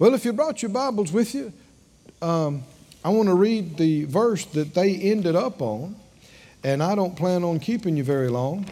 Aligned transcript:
Well, 0.00 0.14
if 0.14 0.24
you 0.24 0.32
brought 0.32 0.62
your 0.62 0.70
Bibles 0.70 1.12
with 1.12 1.34
you, 1.34 1.52
um, 2.22 2.62
I 3.04 3.10
want 3.10 3.28
to 3.28 3.34
read 3.34 3.76
the 3.76 4.04
verse 4.06 4.46
that 4.46 4.72
they 4.72 4.94
ended 4.94 5.36
up 5.36 5.60
on, 5.60 5.94
and 6.64 6.82
I 6.82 6.94
don't 6.94 7.14
plan 7.14 7.44
on 7.44 7.60
keeping 7.60 7.98
you 7.98 8.02
very 8.02 8.30
long. 8.30 8.64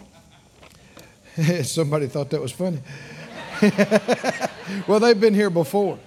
Somebody 1.64 2.06
thought 2.06 2.30
that 2.30 2.40
was 2.40 2.50
funny. 2.50 2.78
well, 4.88 5.00
they've 5.00 5.20
been 5.20 5.34
here 5.34 5.50
before. 5.50 5.98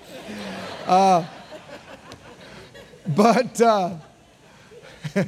Uh, 0.87 1.23
but 3.15 3.61
uh, 3.61 3.97
I, 5.15 5.23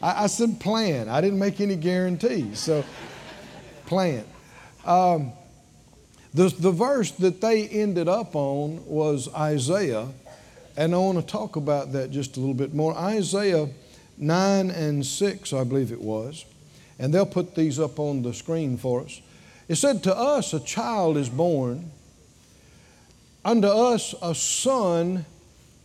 I, 0.00 0.26
said 0.28 0.60
plan. 0.60 1.08
I 1.08 1.20
didn't 1.20 1.40
make 1.40 1.60
any 1.60 1.74
guarantees. 1.74 2.60
So, 2.60 2.84
plan. 3.86 4.24
Um, 4.84 5.32
the, 6.36 6.54
the 6.58 6.70
verse 6.70 7.12
that 7.12 7.40
they 7.40 7.66
ended 7.66 8.08
up 8.08 8.36
on 8.36 8.84
was 8.84 9.32
Isaiah, 9.34 10.08
and 10.76 10.94
I 10.94 10.98
want 10.98 11.18
to 11.18 11.26
talk 11.26 11.56
about 11.56 11.92
that 11.92 12.10
just 12.10 12.36
a 12.36 12.40
little 12.40 12.54
bit 12.54 12.74
more. 12.74 12.94
Isaiah 12.94 13.70
9 14.18 14.70
and 14.70 15.04
6, 15.04 15.52
I 15.54 15.64
believe 15.64 15.92
it 15.92 16.00
was, 16.00 16.44
and 16.98 17.12
they'll 17.12 17.24
put 17.24 17.54
these 17.54 17.80
up 17.80 17.98
on 17.98 18.20
the 18.20 18.34
screen 18.34 18.76
for 18.76 19.00
us. 19.04 19.22
It 19.66 19.76
said, 19.76 20.02
To 20.02 20.14
us 20.14 20.52
a 20.52 20.60
child 20.60 21.16
is 21.16 21.30
born, 21.30 21.90
unto 23.42 23.68
us 23.68 24.14
a 24.20 24.34
son 24.34 25.24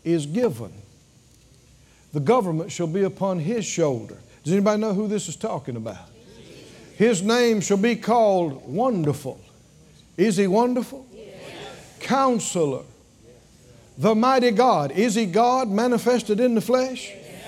is 0.04 0.26
given. 0.26 0.74
The 2.12 2.20
government 2.20 2.74
shall 2.74 2.88
be 2.88 3.04
upon 3.04 3.40
his 3.40 3.64
shoulder. 3.64 4.18
Does 4.44 4.52
anybody 4.52 4.82
know 4.82 4.94
who 4.94 5.08
this 5.08 5.30
is 5.30 5.38
talking 5.38 5.78
about? 5.78 6.10
His 6.98 7.22
name 7.22 7.62
shall 7.62 7.78
be 7.78 7.96
called 7.96 8.68
Wonderful 8.68 9.40
is 10.18 10.38
he 10.38 10.48
wonderful? 10.48 11.08
Yes. 11.14 11.98
Counselor. 12.00 12.84
The 13.98 14.16
mighty 14.16 14.52
God. 14.52 14.92
Is 14.92 15.16
he 15.16 15.26
God 15.26 15.70
manifested 15.70 16.40
in 16.40 16.56
the 16.56 16.62
flesh? 16.62 17.10
Yes. 17.10 17.44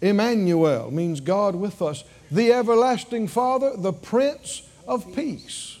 Emmanuel 0.00 0.90
means 0.90 1.20
God 1.20 1.54
with 1.54 1.82
us. 1.82 2.04
The 2.30 2.52
everlasting 2.52 3.28
Father, 3.28 3.72
the 3.76 3.92
Prince 3.92 4.62
of 4.86 5.14
Peace. 5.14 5.78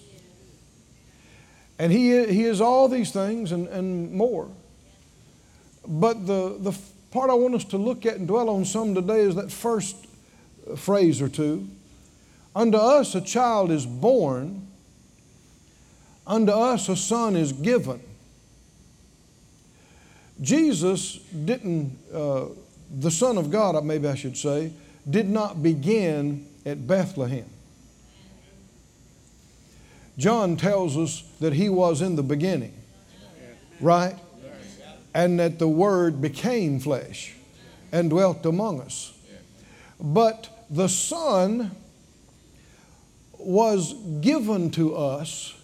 And 1.78 1.92
he, 1.92 2.26
he 2.26 2.44
is 2.44 2.60
all 2.60 2.88
these 2.88 3.10
things 3.10 3.52
and, 3.52 3.66
and 3.68 4.12
more. 4.12 4.48
But 5.86 6.26
the, 6.26 6.56
the 6.58 6.78
part 7.10 7.30
I 7.30 7.34
want 7.34 7.54
us 7.54 7.64
to 7.66 7.78
look 7.78 8.04
at 8.04 8.16
and 8.16 8.28
dwell 8.28 8.50
on 8.50 8.64
some 8.64 8.94
today 8.94 9.20
is 9.20 9.34
that 9.36 9.50
first 9.50 9.96
phrase 10.76 11.22
or 11.22 11.28
two. 11.28 11.68
Unto 12.54 12.76
us 12.76 13.14
a 13.14 13.20
child 13.20 13.70
is 13.70 13.86
born 13.86 14.59
Unto 16.26 16.52
us 16.52 16.88
a 16.88 16.96
son 16.96 17.36
is 17.36 17.52
given. 17.52 18.00
Jesus 20.40 21.16
didn't, 21.16 21.98
uh, 22.12 22.46
the 22.98 23.10
Son 23.10 23.36
of 23.36 23.50
God, 23.50 23.82
maybe 23.84 24.08
I 24.08 24.14
should 24.14 24.36
say, 24.36 24.72
did 25.08 25.28
not 25.28 25.62
begin 25.62 26.46
at 26.64 26.86
Bethlehem. 26.86 27.48
John 30.16 30.56
tells 30.56 30.96
us 30.96 31.22
that 31.40 31.52
he 31.52 31.68
was 31.68 32.02
in 32.02 32.16
the 32.16 32.22
beginning, 32.22 32.74
right? 33.80 34.16
And 35.14 35.38
that 35.40 35.58
the 35.58 35.68
Word 35.68 36.20
became 36.20 36.78
flesh 36.78 37.34
and 37.92 38.10
dwelt 38.10 38.44
among 38.46 38.80
us. 38.80 39.12
But 39.98 40.48
the 40.70 40.88
Son 40.88 41.70
was 43.38 43.94
given 44.20 44.70
to 44.72 44.94
us 44.94 45.54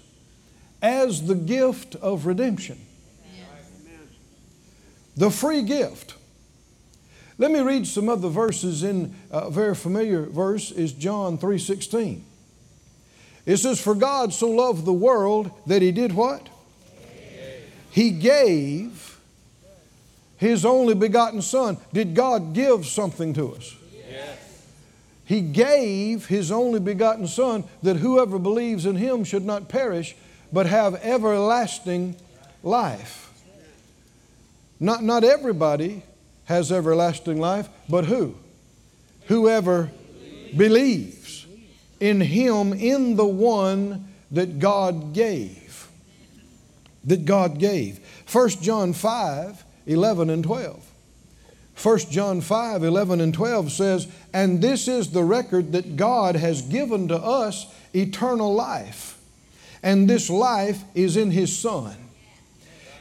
as 0.87 1.27
the 1.27 1.35
gift 1.35 1.97
of 1.97 2.27
redemption. 2.27 2.79
The 5.17 5.31
free 5.31 5.63
gift. 5.63 6.15
Let 7.39 7.51
me 7.51 7.59
read 7.59 7.89
some 7.89 8.09
other 8.09 8.29
verses 8.29 8.85
in 8.85 9.15
a 9.31 9.51
very 9.51 9.75
familiar 9.75 10.23
verse 10.23 10.71
is 10.71 10.93
John 10.93 11.39
3:16. 11.39 12.23
It 13.47 13.57
says 13.57 13.81
for 13.81 13.95
God 13.97 14.33
so 14.33 14.49
loved 14.49 14.85
the 14.85 14.93
world 14.93 15.51
that 15.67 15.83
he 15.83 15.91
did 15.91 16.13
what? 16.13 16.49
He 17.91 18.11
gave 18.11 19.19
his 20.37 20.65
only 20.65 20.95
begotten 20.95 21.43
son. 21.43 21.79
Did 21.93 22.15
God 22.15 22.53
give 22.55 22.87
something 22.87 23.33
to 23.35 23.55
us? 23.57 23.75
He 25.25 25.41
gave 25.41 26.27
his 26.27 26.53
only 26.53 26.79
begotten 26.79 27.27
son 27.27 27.65
that 27.83 27.97
whoever 27.97 28.39
believes 28.39 28.87
in 28.87 28.95
him 28.95 29.25
should 29.25 29.45
not 29.45 29.69
perish 29.69 30.15
but 30.57 30.65
have 30.65 30.95
everlasting 31.05 32.17
life. 32.63 33.31
Not, 34.81 35.03
not 35.03 35.23
everybody 35.23 36.03
has 36.47 36.73
everlasting 36.73 37.39
life, 37.39 37.69
but 37.91 38.07
who? 38.07 38.37
Whoever 39.27 39.91
believes 40.57 41.47
in 42.01 42.23
Him, 42.23 42.73
in 42.73 43.17
the 43.17 43.27
one 43.27 44.09
that 44.31 44.59
God 44.59 45.13
gave. 45.13 45.89
That 47.05 47.27
God 47.27 47.59
gave. 47.59 48.01
1 48.33 48.49
John 48.63 48.95
5 48.95 49.63
11 49.85 50.31
and 50.31 50.43
12. 50.43 50.91
1 51.83 51.99
John 52.11 52.41
5 52.41 52.83
11 52.83 53.21
and 53.21 53.35
12 53.35 53.73
says, 53.73 54.09
And 54.33 54.63
this 54.63 54.89
is 54.89 55.11
the 55.11 55.23
record 55.23 55.73
that 55.73 55.97
God 55.97 56.35
has 56.35 56.63
given 56.63 57.09
to 57.09 57.17
us 57.17 57.67
eternal 57.93 58.55
life 58.55 59.16
and 59.87 60.11
this 60.11 60.29
life 60.29 60.83
is 60.97 61.17
in 61.17 61.31
His 61.31 61.57
Son. 61.57 61.95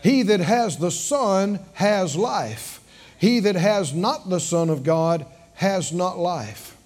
He 0.04 0.22
that 0.22 0.40
has 0.40 0.78
the 0.78 0.92
Son 0.92 1.60
has 1.74 2.16
life. 2.16 2.80
He 3.18 3.40
that 3.40 3.56
has 3.56 3.92
not 3.92 4.30
the 4.30 4.40
Son 4.40 4.70
of 4.70 4.84
God 4.84 5.26
has 5.56 5.92
not 5.92 6.20
life. 6.20 6.78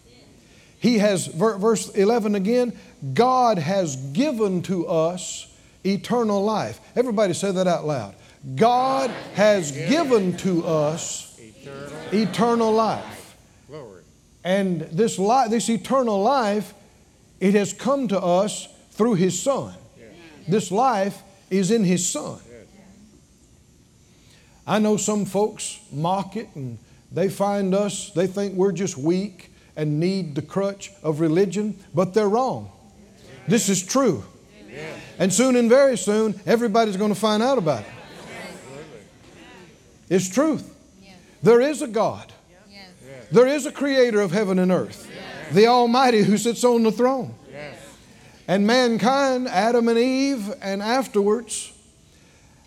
He 0.80 1.00
has, 1.00 1.28
verse 1.28 1.90
11 1.90 2.36
again, 2.36 2.80
God 3.14 3.58
has 3.58 3.98
given 3.98 4.62
to 4.64 4.88
us 4.88 5.54
eternal 5.84 6.46
life. 6.46 6.80
Everybody 6.96 7.34
say 7.34 7.52
that 7.52 7.68
out 7.68 7.86
loud. 7.86 8.16
God 8.56 9.10
has 9.34 9.74
given 9.74 10.38
to 10.38 10.66
us 10.66 11.38
eternal 12.14 12.72
life. 12.72 13.36
And 14.46 14.80
this, 14.80 15.20
life, 15.20 15.50
this 15.50 15.70
eternal 15.70 16.24
life, 16.24 16.74
it 17.42 17.54
has 17.54 17.74
come 17.74 18.08
to 18.08 18.22
us 18.22 18.70
through 18.92 19.16
His 19.16 19.38
Son. 19.42 19.74
This 20.50 20.72
life 20.72 21.22
is 21.50 21.72
in 21.72 21.84
His 21.84 22.08
Son. 22.08 22.40
I 24.66 24.80
know 24.80 24.98
some 24.98 25.26
folks 25.26 25.80
mock 25.92 26.36
it 26.36 26.48
and 26.56 26.78
they 27.12 27.28
find 27.30 27.74
us, 27.74 28.12
they 28.12 28.28
think 28.28 28.54
we're 28.54 28.72
just 28.72 28.98
weak 28.98 29.52
and 29.76 30.00
need 30.00 30.36
the 30.36 30.42
crutch 30.42 30.92
of 31.02 31.20
religion, 31.20 31.80
but 31.94 32.14
they're 32.14 32.30
wrong. 32.30 32.72
This 33.48 33.68
is 33.68 33.84
true. 33.84 34.24
And 35.18 35.34
soon 35.34 35.56
and 35.56 35.70
very 35.70 35.98
soon, 35.98 36.40
everybody's 36.46 36.98
going 36.98 37.14
to 37.14 37.20
find 37.20 37.42
out 37.42 37.58
about 37.58 37.82
it. 37.82 37.92
It's 40.10 40.30
truth. 40.30 40.76
There 41.42 41.62
is 41.62 41.82
a 41.82 41.88
God. 41.88 42.32
There 43.32 43.48
is 43.48 43.66
a 43.66 43.72
creator 43.72 44.22
of 44.22 44.32
heaven 44.32 44.60
and 44.60 44.72
earth, 44.72 45.10
the 45.52 45.68
Almighty 45.68 46.24
who 46.24 46.38
sits 46.38 46.64
on 46.64 46.84
the 46.84 46.92
throne. 46.92 47.34
And 48.50 48.66
mankind, 48.66 49.48
Adam 49.48 49.88
and 49.90 50.00
Eve, 50.00 50.52
and 50.60 50.82
afterwards, 50.82 51.72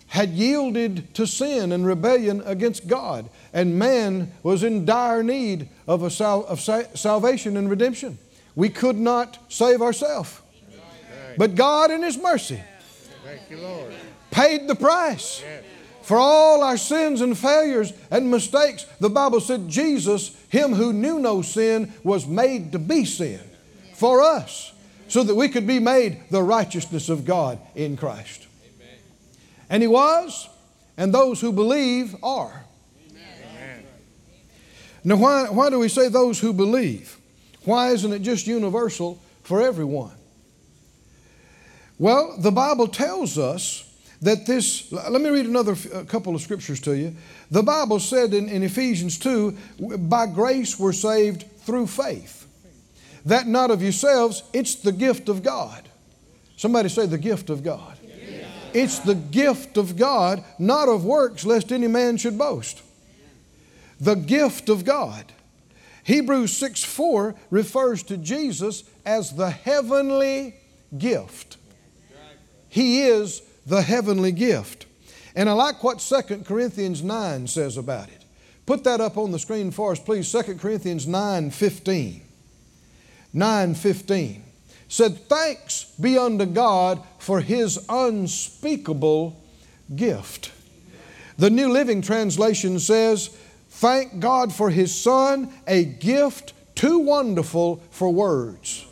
had 0.07 0.29
yielded 0.29 1.13
to 1.15 1.27
sin 1.27 1.73
and 1.73 1.85
rebellion 1.85 2.41
against 2.45 2.87
God. 2.87 3.29
And 3.51 3.77
man 3.77 4.31
was 4.43 4.63
in 4.63 4.85
dire 4.85 5.23
need 5.23 5.67
of, 5.85 6.01
a 6.01 6.09
sal- 6.09 6.45
of 6.45 6.61
sa- 6.61 6.83
salvation 6.93 7.57
and 7.57 7.69
redemption. 7.69 8.17
We 8.55 8.69
could 8.69 8.95
not 8.95 9.37
save 9.49 9.81
ourselves. 9.81 10.39
But 11.37 11.55
God, 11.55 11.91
in 11.91 12.01
His 12.01 12.17
mercy, 12.17 12.61
paid 14.31 14.69
the 14.69 14.75
price 14.75 15.43
for 16.01 16.15
all 16.15 16.63
our 16.63 16.77
sins 16.77 17.19
and 17.19 17.37
failures 17.37 17.91
and 18.09 18.31
mistakes. 18.31 18.85
The 19.01 19.09
Bible 19.09 19.41
said 19.41 19.67
Jesus, 19.67 20.33
Him 20.47 20.75
who 20.75 20.93
knew 20.93 21.19
no 21.19 21.41
sin, 21.41 21.91
was 22.05 22.25
made 22.25 22.71
to 22.71 22.79
be 22.79 23.03
sin 23.03 23.41
for 23.95 24.21
us 24.21 24.72
so 25.13 25.21
that 25.23 25.35
we 25.35 25.47
could 25.47 25.67
be 25.67 25.77
made 25.77 26.17
the 26.31 26.41
righteousness 26.41 27.07
of 27.07 27.23
God 27.23 27.59
in 27.75 27.95
Christ. 27.95 28.47
Amen. 28.65 28.97
And 29.69 29.83
He 29.83 29.87
was, 29.87 30.49
and 30.97 31.13
those 31.13 31.39
who 31.39 31.51
believe 31.51 32.15
are. 32.23 32.65
Amen. 33.11 33.83
Now, 35.03 35.17
why, 35.17 35.49
why 35.51 35.69
do 35.69 35.77
we 35.77 35.87
say 35.87 36.09
those 36.09 36.39
who 36.39 36.51
believe? 36.51 37.15
Why 37.63 37.91
isn't 37.91 38.11
it 38.11 38.23
just 38.23 38.47
universal 38.47 39.21
for 39.43 39.61
everyone? 39.61 40.15
Well, 41.99 42.35
the 42.39 42.51
Bible 42.51 42.87
tells 42.87 43.37
us 43.37 43.87
that 44.23 44.47
this, 44.47 44.91
let 44.91 45.21
me 45.21 45.29
read 45.29 45.45
another 45.45 45.75
couple 46.05 46.33
of 46.33 46.41
scriptures 46.41 46.79
to 46.81 46.97
you. 46.97 47.15
The 47.51 47.61
Bible 47.61 47.99
said 47.99 48.33
in, 48.33 48.49
in 48.49 48.63
Ephesians 48.63 49.19
2 49.19 49.51
by 49.99 50.25
grace 50.25 50.79
we're 50.79 50.91
saved 50.91 51.45
through 51.59 51.85
faith. 51.85 52.42
That 53.25 53.47
not 53.47 53.71
of 53.71 53.81
yourselves, 53.81 54.43
it's 54.53 54.75
the 54.75 54.91
gift 54.91 55.29
of 55.29 55.43
God. 55.43 55.87
Somebody 56.57 56.89
say 56.89 57.05
the 57.05 57.17
gift 57.17 57.49
of 57.49 57.63
God. 57.63 57.97
It's 58.73 58.99
the 58.99 59.15
gift 59.15 59.77
of 59.77 59.95
God, 59.95 60.43
not 60.57 60.89
of 60.89 61.05
works, 61.05 61.45
lest 61.45 61.71
any 61.71 61.87
man 61.87 62.17
should 62.17 62.37
boast. 62.37 62.81
The 63.99 64.15
gift 64.15 64.67
of 64.67 64.83
God. 64.83 65.31
Hebrews 66.03 66.55
6 66.57 66.83
4 66.83 67.35
refers 67.49 68.03
to 68.03 68.17
Jesus 68.17 68.83
as 69.05 69.35
the 69.35 69.51
heavenly 69.51 70.55
gift. 70.97 71.57
He 72.67 73.03
is 73.03 73.41
the 73.65 73.83
heavenly 73.83 74.31
gift. 74.31 74.87
And 75.35 75.49
I 75.49 75.53
like 75.53 75.83
what 75.83 75.99
2 75.99 76.43
Corinthians 76.43 77.01
9 77.03 77.47
says 77.47 77.77
about 77.77 78.09
it. 78.09 78.25
Put 78.65 78.83
that 78.83 79.01
up 79.01 79.17
on 79.17 79.31
the 79.31 79.39
screen 79.39 79.71
for 79.71 79.91
us, 79.91 79.99
please. 79.99 80.31
2 80.31 80.55
Corinthians 80.55 81.07
9 81.07 81.51
15. 81.51 82.22
9 83.33 83.75
15 83.75 84.43
said, 84.87 85.17
Thanks 85.27 85.85
be 85.99 86.17
unto 86.17 86.45
God 86.45 87.03
for 87.17 87.41
his 87.41 87.83
unspeakable 87.89 89.41
gift. 89.95 90.51
The 91.37 91.49
New 91.49 91.69
Living 91.69 92.01
Translation 92.01 92.79
says, 92.79 93.35
Thank 93.69 94.19
God 94.19 94.53
for 94.53 94.69
his 94.69 94.93
Son, 94.93 95.51
a 95.67 95.83
gift 95.83 96.53
too 96.75 96.99
wonderful 96.99 97.81
for 97.89 98.11
words. 98.13 98.85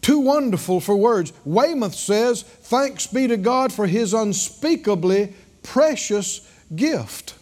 Too 0.00 0.18
wonderful 0.18 0.80
for 0.80 0.96
words. 0.96 1.32
Weymouth 1.44 1.94
says, 1.94 2.42
Thanks 2.42 3.06
be 3.06 3.28
to 3.28 3.36
God 3.36 3.72
for 3.72 3.86
his 3.86 4.12
unspeakably 4.12 5.32
precious 5.62 6.40
gift. 6.74 7.34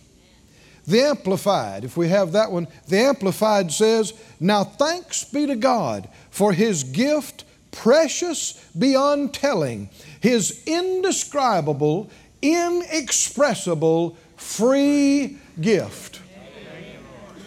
The 0.91 1.03
Amplified, 1.03 1.85
if 1.85 1.97
we 1.97 2.09
have 2.09 2.33
that 2.33 2.51
one, 2.51 2.67
the 2.89 2.99
Amplified 2.99 3.71
says, 3.71 4.13
Now 4.41 4.65
thanks 4.65 5.23
be 5.23 5.47
to 5.47 5.55
God 5.55 6.09
for 6.31 6.53
His 6.53 6.83
gift, 6.83 7.45
precious 7.71 8.55
beyond 8.77 9.33
telling, 9.33 9.89
His 10.21 10.65
indescribable, 10.67 12.11
inexpressible, 12.43 14.17
free 14.37 15.39
gift. 15.61 16.21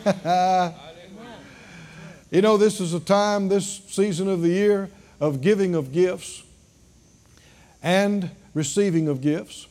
you 2.32 2.42
know, 2.42 2.56
this 2.56 2.80
is 2.80 2.94
a 2.94 3.00
time, 3.02 3.50
this 3.50 3.82
season 3.90 4.30
of 4.30 4.42
the 4.42 4.50
year, 4.50 4.90
of 5.20 5.42
giving 5.42 5.76
of 5.76 5.92
gifts 5.92 6.44
and 7.82 8.32
receiving 8.54 9.10
of 9.10 9.20
gifts. 9.20 9.68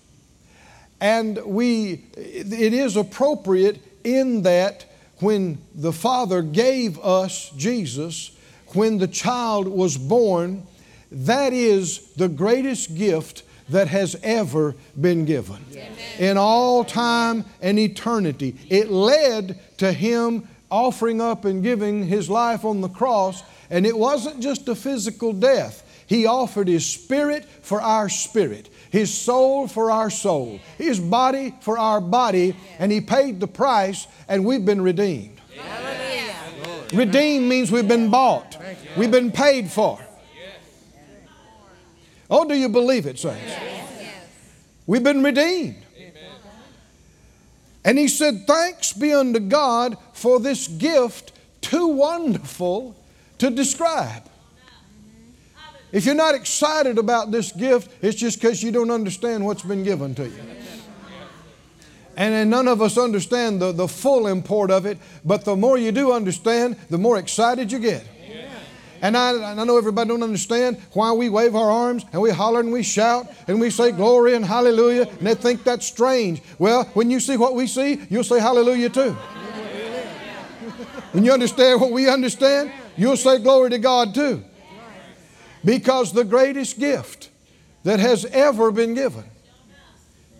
And 1.03 1.45
we, 1.45 2.05
it 2.17 2.73
is 2.73 2.97
appropriate 2.97 3.81
in 4.05 4.43
that 4.43 4.87
when 5.19 5.59
the 5.75 5.93
Father 5.93 6.43
gave 6.43 6.97
us 7.01 7.51
Jesus, 7.57 8.31
when 8.69 8.99
the 8.99 9.09
child 9.09 9.67
was 9.67 9.99
born, 9.99 10.65
that 11.11 11.53
is 11.53 12.13
the 12.13 12.29
greatest 12.29 12.97
gift 12.97 13.43
that 13.71 13.89
has 13.89 14.15
ever 14.23 14.77
been 15.01 15.25
given. 15.25 15.65
Amen. 15.73 15.91
In 16.21 16.39
all 16.39 16.85
time 16.85 17.47
and 17.61 17.81
eternity. 17.81 18.55
It 18.71 18.89
led 18.89 19.59
to 19.79 19.93
Him 19.93 20.47
offering 20.71 21.21
up 21.21 21.45
and 21.45 21.65
giving 21.65 22.07
His 22.07 22.31
life 22.31 22.65
on 22.65 22.81
the 22.81 22.89
cross, 22.89 23.43
and 23.71 23.87
it 23.87 23.99
wasn't 23.99 24.41
just 24.41 24.69
a 24.69 24.77
physical 24.77 25.33
death. 25.33 25.83
He 26.07 26.27
offered 26.27 26.69
His 26.69 26.87
Spirit 26.87 27.45
for 27.45 27.81
our 27.81 28.09
spirit. 28.09 28.69
His 28.93 29.13
soul 29.13 29.69
for 29.69 29.91
our 29.91 30.11
soul, 30.11 30.61
His 30.77 31.01
body 31.01 31.55
for 31.63 31.79
our 31.79 31.99
body, 31.99 32.55
and 32.79 32.93
He 32.93 33.01
paid 33.01 33.41
the 33.41 33.49
price, 33.49 34.07
and 34.29 34.45
we've 34.45 34.67
been 34.67 34.83
redeemed. 34.83 35.41
Redeemed 36.93 37.49
means 37.49 37.73
we've 37.73 37.89
been 37.89 38.11
bought, 38.11 38.59
we've 38.99 39.11
been 39.11 39.33
paid 39.33 39.71
for. 39.71 39.99
Oh, 42.31 42.47
do 42.47 42.55
you 42.55 42.69
believe 42.69 43.07
it, 43.07 43.19
saints? 43.19 43.55
We've 44.87 45.03
been 45.03 45.23
redeemed. 45.23 45.77
And 47.85 47.97
he 47.99 48.09
said, 48.09 48.47
Thanks 48.47 48.93
be 48.93 49.15
unto 49.15 49.41
God 49.41 49.97
for 50.13 50.39
this 50.39 50.69
gift 50.69 51.33
too 51.63 51.87
wonderful 51.87 52.95
to 53.39 53.49
describe. 53.49 54.25
If 55.93 56.07
you're 56.07 56.15
not 56.15 56.35
excited 56.35 56.97
about 56.97 57.31
this 57.31 57.53
gift, 57.53 57.93
it's 58.03 58.17
just 58.17 58.41
because 58.41 58.63
you 58.63 58.73
don't 58.73 58.91
understand 58.91 59.45
what's 59.45 59.63
been 59.63 59.85
given 59.85 60.15
to 60.15 60.25
you. 60.25 60.41
And, 62.17 62.35
and 62.35 62.51
none 62.51 62.67
of 62.69 62.83
us 62.83 62.99
understand 62.99 63.61
the, 63.61 63.73
the 63.73 63.89
full 63.89 64.27
import 64.27 64.71
of 64.71 64.87
it, 64.87 64.99
but 65.25 65.45
the 65.45 65.57
more 65.57 65.79
you 65.79 65.93
do 65.93 66.13
understand, 66.13 66.77
the 66.91 66.99
more 66.99 67.19
excited 67.19 67.71
you 67.71 67.79
get. 67.79 68.05
And 69.03 69.17
I, 69.17 69.53
I 69.53 69.65
know 69.65 69.77
everybody 69.77 70.09
don't 70.09 70.23
understand 70.23 70.81
why 70.93 71.11
we 71.13 71.29
wave 71.29 71.57
our 71.57 71.71
arms 71.71 72.05
and 72.13 72.23
we 72.23 72.31
holler 72.31 72.61
and 72.61 72.71
we 72.71 72.85
shout 72.85 73.27
and 73.49 73.61
we 73.61 73.69
say 73.69 73.91
glory 73.91 74.35
and 74.35 74.45
hallelujah, 74.45 75.09
and 75.09 75.27
they 75.27 75.35
think 75.35 75.65
that's 75.65 75.85
strange. 75.85 76.41
Well, 76.59 76.85
when 76.95 77.11
you 77.11 77.19
see 77.19 77.37
what 77.37 77.55
we 77.55 77.67
see, 77.67 78.01
you'll 78.09 78.25
say 78.25 78.39
hallelujah 78.39 78.91
too. 78.91 79.17
When 81.11 81.25
you 81.25 81.33
understand 81.33 81.81
what 81.81 81.91
we 81.91 82.09
understand, 82.09 82.73
you'll 82.97 83.17
say 83.17 83.39
glory 83.39 83.71
to 83.71 83.79
God 83.79 84.15
too. 84.15 84.45
Because 85.65 86.13
the 86.13 86.25
greatest 86.25 86.79
gift 86.79 87.31
that 87.85 88.01
has 88.01 88.25
ever 88.27 88.71
been 88.71 88.95
given, 88.95 89.25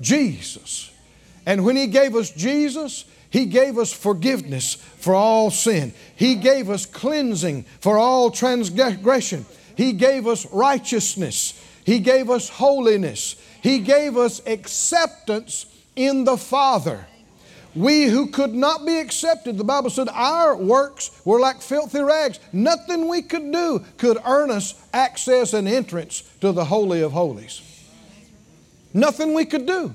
Jesus. 0.01 0.91
And 1.47 1.65
when 1.65 1.77
He 1.77 1.87
gave 1.87 2.15
us 2.15 2.31
Jesus, 2.31 3.05
He 3.31 3.47
gave 3.47 3.79
us 3.79 3.93
forgiveness 3.93 4.75
for 4.75 5.15
all 5.15 5.51
sin. 5.51 5.93
He 6.17 6.35
gave 6.37 6.71
us 6.71 6.87
cleansing 6.87 7.65
for 7.81 7.99
all 7.99 8.31
transgression. 8.31 9.47
He 9.77 9.93
gave 9.93 10.27
us 10.27 10.47
righteousness. 10.53 11.61
He 11.85 11.99
gave 11.99 12.31
us 12.31 12.49
holiness. 12.49 13.37
He 13.63 13.79
gave 13.79 14.17
us 14.17 14.45
acceptance 14.47 15.67
in 15.97 16.25
the 16.25 16.37
Father. 16.37 17.07
We 17.75 18.05
who 18.05 18.27
could 18.27 18.55
not 18.55 18.85
be 18.85 18.99
accepted, 18.99 19.57
the 19.57 19.65
Bible 19.65 19.89
said 19.89 20.09
our 20.11 20.57
works 20.57 21.11
were 21.25 21.41
like 21.41 21.63
filthy 21.63 22.03
rags. 22.03 22.39
Nothing 22.53 23.09
we 23.09 23.23
could 23.23 23.51
do 23.51 23.85
could 23.97 24.19
earn 24.27 24.51
us 24.51 24.75
access 24.93 25.55
and 25.55 25.67
entrance 25.67 26.23
to 26.41 26.53
the 26.53 26.67
Holy 26.67 27.01
of 27.01 27.13
Holies. 27.13 27.63
Nothing 28.93 29.33
we 29.33 29.47
could 29.47 29.67
do. 29.67 29.95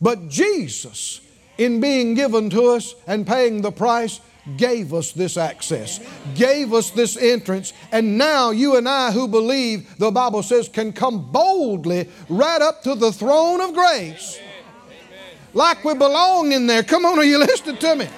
But 0.00 0.28
Jesus, 0.28 1.20
in 1.58 1.80
being 1.80 2.14
given 2.14 2.50
to 2.50 2.66
us 2.68 2.94
and 3.06 3.26
paying 3.26 3.62
the 3.62 3.72
price, 3.72 4.20
gave 4.56 4.94
us 4.94 5.12
this 5.12 5.36
access, 5.36 6.00
gave 6.34 6.72
us 6.72 6.90
this 6.90 7.16
entrance, 7.16 7.72
and 7.92 8.18
now 8.18 8.50
you 8.50 8.76
and 8.76 8.88
I 8.88 9.12
who 9.12 9.28
believe, 9.28 9.96
the 9.98 10.10
Bible 10.10 10.42
says, 10.42 10.68
can 10.68 10.92
come 10.92 11.30
boldly 11.30 12.08
right 12.28 12.60
up 12.60 12.82
to 12.82 12.94
the 12.94 13.12
throne 13.12 13.60
of 13.60 13.74
grace 13.74 14.40
like 15.54 15.84
we 15.84 15.94
belong 15.94 16.52
in 16.52 16.66
there. 16.66 16.82
Come 16.82 17.04
on, 17.04 17.18
are 17.18 17.24
you 17.24 17.38
listening 17.38 17.76
to 17.78 17.96
me? 17.96 18.08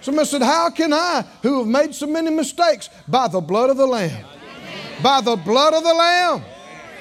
Somebody 0.00 0.28
said, 0.28 0.42
How 0.42 0.70
can 0.70 0.92
I, 0.92 1.24
who 1.42 1.58
have 1.58 1.66
made 1.66 1.94
so 1.94 2.06
many 2.06 2.30
mistakes? 2.30 2.90
By 3.08 3.28
the 3.28 3.40
blood 3.40 3.70
of 3.70 3.76
the 3.76 3.86
Lamb. 3.86 4.24
By 5.02 5.20
the 5.20 5.36
blood 5.36 5.74
of 5.74 5.82
the 5.82 5.94
Lamb. 5.94 6.44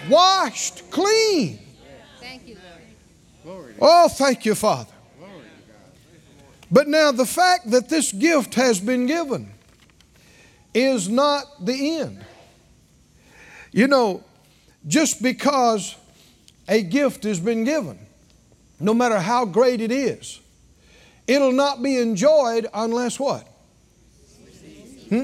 Washed 0.10 0.90
clean. 0.92 1.60
Thank 2.20 2.48
you, 2.48 2.58
Lord. 3.44 3.76
Oh, 3.80 4.08
thank 4.08 4.46
you, 4.46 4.56
Father. 4.56 4.92
But 6.72 6.88
now 6.88 7.12
the 7.12 7.26
fact 7.26 7.70
that 7.72 7.90
this 7.90 8.12
gift 8.12 8.56
has 8.56 8.80
been 8.80 9.06
given 9.06 9.52
is 10.74 11.08
not 11.08 11.46
the 11.64 12.00
end. 12.00 12.26
You 13.72 13.88
know, 13.88 14.24
just 14.88 15.22
because 15.22 15.96
a 16.68 16.82
gift 16.82 17.24
has 17.24 17.40
been 17.40 17.64
given 17.64 18.05
no 18.80 18.94
matter 18.94 19.20
how 19.20 19.46
great 19.46 19.82
it 19.82 19.92
is. 19.92 20.40
It'll 21.28 21.52
not 21.52 21.82
be 21.82 21.98
enjoyed 21.98 22.68
unless 22.74 23.20
what? 23.20 23.48
Hmm? 25.10 25.24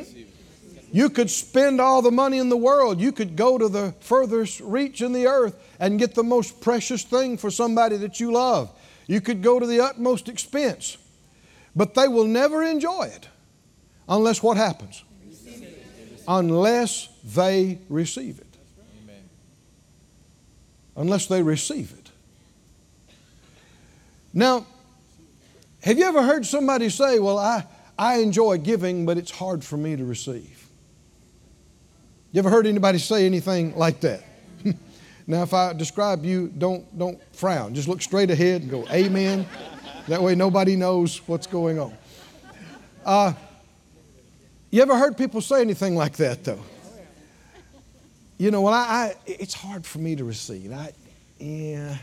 You 0.93 1.09
could 1.09 1.29
spend 1.29 1.79
all 1.79 2.01
the 2.01 2.11
money 2.11 2.37
in 2.37 2.49
the 2.49 2.57
world. 2.57 2.99
You 2.99 3.11
could 3.11 3.35
go 3.35 3.57
to 3.57 3.69
the 3.69 3.93
furthest 4.01 4.59
reach 4.59 5.01
in 5.01 5.13
the 5.13 5.27
earth 5.27 5.55
and 5.79 5.97
get 5.97 6.15
the 6.15 6.23
most 6.23 6.59
precious 6.59 7.03
thing 7.03 7.37
for 7.37 7.49
somebody 7.49 7.97
that 7.97 8.19
you 8.19 8.31
love. 8.31 8.71
You 9.07 9.21
could 9.21 9.41
go 9.41 9.59
to 9.59 9.65
the 9.65 9.79
utmost 9.79 10.27
expense. 10.27 10.97
But 11.75 11.93
they 11.93 12.07
will 12.07 12.25
never 12.25 12.63
enjoy 12.63 13.03
it 13.03 13.27
unless 14.09 14.43
what 14.43 14.57
happens? 14.57 15.03
Unless 16.27 17.09
they 17.23 17.79
receive 17.89 18.39
it. 18.39 18.57
Unless 20.97 21.27
they 21.27 21.41
receive 21.41 21.93
it. 21.93 22.00
Now, 24.33 24.65
have 25.81 25.97
you 25.97 26.05
ever 26.05 26.21
heard 26.21 26.45
somebody 26.45 26.89
say, 26.89 27.19
Well, 27.19 27.37
I, 27.37 27.65
I 27.97 28.19
enjoy 28.19 28.57
giving, 28.57 29.05
but 29.05 29.17
it's 29.17 29.31
hard 29.31 29.63
for 29.63 29.77
me 29.77 29.95
to 29.95 30.05
receive? 30.05 30.67
You 32.31 32.39
ever 32.39 32.49
heard 32.49 32.65
anybody 32.65 32.97
say 32.97 33.25
anything 33.25 33.75
like 33.75 33.99
that? 34.01 34.23
now, 35.27 35.43
if 35.43 35.53
I 35.53 35.73
describe 35.73 36.23
you, 36.23 36.47
don't, 36.57 36.97
don't 36.97 37.21
frown. 37.35 37.75
Just 37.75 37.87
look 37.87 38.01
straight 38.01 38.31
ahead 38.31 38.61
and 38.61 38.71
go, 38.71 38.87
Amen. 38.89 39.45
that 40.07 40.21
way 40.21 40.35
nobody 40.35 40.75
knows 40.75 41.17
what's 41.27 41.47
going 41.47 41.77
on. 41.77 41.93
Uh, 43.05 43.33
you 44.69 44.81
ever 44.81 44.97
heard 44.97 45.17
people 45.17 45.41
say 45.41 45.59
anything 45.59 45.95
like 45.95 46.13
that, 46.17 46.43
though? 46.45 46.63
you 48.37 48.49
know, 48.49 48.61
well, 48.61 48.73
I, 48.73 48.79
I, 48.79 49.15
it's 49.27 49.53
hard 49.53 49.85
for 49.85 49.99
me 49.99 50.15
to 50.15 50.23
receive. 50.23 50.71
I, 50.71 50.93
yeah. 51.37 51.97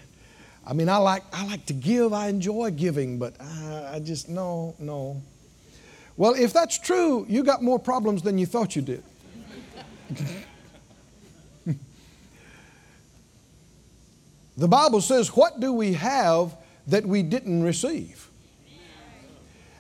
I 0.69 0.75
mean, 0.75 0.91
I 0.91 0.99
like, 0.99 1.25
I 1.33 1.47
like 1.47 1.65
to 1.67 1.73
give. 1.73 2.13
I 2.13 2.29
enjoy 2.29 2.71
giving, 2.73 3.19
but 3.19 3.41
I, 3.41 3.93
I 3.95 4.01
just, 4.01 4.29
no, 4.29 4.75
no. 4.79 5.23
Well, 6.19 6.35
if 6.35 6.53
that's 6.53 6.79
true, 6.79 7.25
you 7.27 7.43
got 7.43 7.63
more 7.63 7.79
problems 7.79 8.21
than 8.21 8.37
you 8.37 8.45
thought 8.45 8.77
you 8.77 8.83
did. 8.83 9.03
the 14.59 14.69
Bible 14.69 15.01
says, 15.01 15.29
What 15.29 15.59
do 15.59 15.73
we 15.73 15.95
have 15.95 16.55
that 16.89 17.07
we 17.07 17.23
didn't 17.23 17.63
receive? 17.63 18.29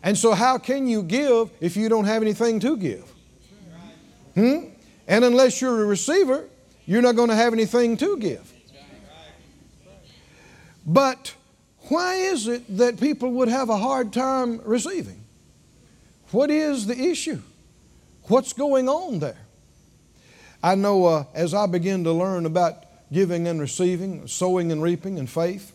And 0.02 0.16
so, 0.16 0.32
how 0.32 0.56
can 0.56 0.86
you 0.86 1.02
give 1.02 1.50
if 1.60 1.76
you 1.76 1.90
don't 1.90 2.06
have 2.06 2.22
anything 2.22 2.60
to 2.60 2.78
give? 2.78 3.12
Hmm? 4.34 4.68
And 5.06 5.24
unless 5.24 5.60
you're 5.60 5.82
a 5.82 5.86
receiver, 5.86 6.48
you're 6.86 7.02
not 7.02 7.14
going 7.14 7.28
to 7.28 7.34
have 7.34 7.52
anything 7.52 7.98
to 7.98 8.16
give. 8.16 8.54
But 10.88 11.34
why 11.88 12.14
is 12.14 12.48
it 12.48 12.78
that 12.78 12.98
people 12.98 13.30
would 13.32 13.48
have 13.48 13.68
a 13.68 13.76
hard 13.76 14.10
time 14.10 14.62
receiving? 14.64 15.22
What 16.30 16.50
is 16.50 16.86
the 16.86 16.98
issue? 16.98 17.42
What's 18.24 18.54
going 18.54 18.88
on 18.88 19.18
there? 19.18 19.38
I 20.62 20.74
know 20.74 21.04
uh, 21.04 21.24
as 21.34 21.52
I 21.52 21.66
begin 21.66 22.04
to 22.04 22.12
learn 22.12 22.46
about 22.46 22.84
giving 23.12 23.46
and 23.46 23.60
receiving, 23.60 24.26
sowing 24.26 24.72
and 24.72 24.82
reaping 24.82 25.18
and 25.18 25.28
faith, 25.28 25.72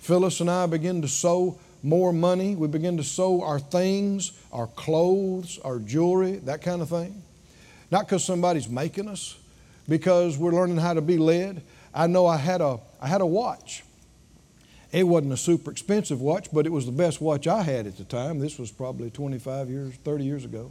Phyllis 0.00 0.40
and 0.40 0.50
I 0.50 0.66
begin 0.66 1.02
to 1.02 1.08
sow 1.08 1.58
more 1.82 2.12
money. 2.12 2.54
We 2.54 2.66
begin 2.66 2.96
to 2.96 3.04
sow 3.04 3.42
our 3.42 3.60
things, 3.60 4.32
our 4.50 4.66
clothes, 4.66 5.58
our 5.62 5.78
jewelry, 5.78 6.36
that 6.38 6.62
kind 6.62 6.80
of 6.80 6.88
thing. 6.88 7.22
Not 7.90 8.06
because 8.06 8.24
somebody's 8.24 8.68
making 8.68 9.08
us, 9.08 9.36
because 9.88 10.38
we're 10.38 10.52
learning 10.52 10.78
how 10.78 10.94
to 10.94 11.02
be 11.02 11.18
led. 11.18 11.62
I 11.94 12.06
know 12.06 12.26
I 12.26 12.38
had 12.38 12.62
a, 12.62 12.80
I 13.00 13.08
had 13.08 13.20
a 13.20 13.26
watch. 13.26 13.83
It 14.94 15.08
wasn't 15.08 15.32
a 15.32 15.36
super 15.36 15.72
expensive 15.72 16.20
watch, 16.20 16.52
but 16.52 16.66
it 16.66 16.70
was 16.70 16.86
the 16.86 16.92
best 16.92 17.20
watch 17.20 17.48
I 17.48 17.62
had 17.62 17.88
at 17.88 17.96
the 17.96 18.04
time. 18.04 18.38
This 18.38 18.60
was 18.60 18.70
probably 18.70 19.10
25 19.10 19.68
years, 19.68 19.92
30 20.04 20.22
years 20.22 20.44
ago. 20.44 20.70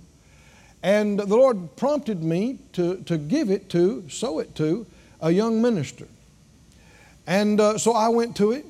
And 0.82 1.20
the 1.20 1.26
Lord 1.26 1.76
prompted 1.76 2.24
me 2.24 2.60
to, 2.72 3.04
to 3.04 3.18
give 3.18 3.52
it 3.52 3.70
to, 3.72 4.08
sow 4.10 4.40
it 4.40 4.56
to, 4.56 4.88
a 5.20 5.30
young 5.30 5.62
minister. 5.62 6.08
And 7.28 7.60
uh, 7.60 7.78
so 7.78 7.92
I 7.92 8.08
went 8.08 8.38
to 8.38 8.54
it, 8.54 8.66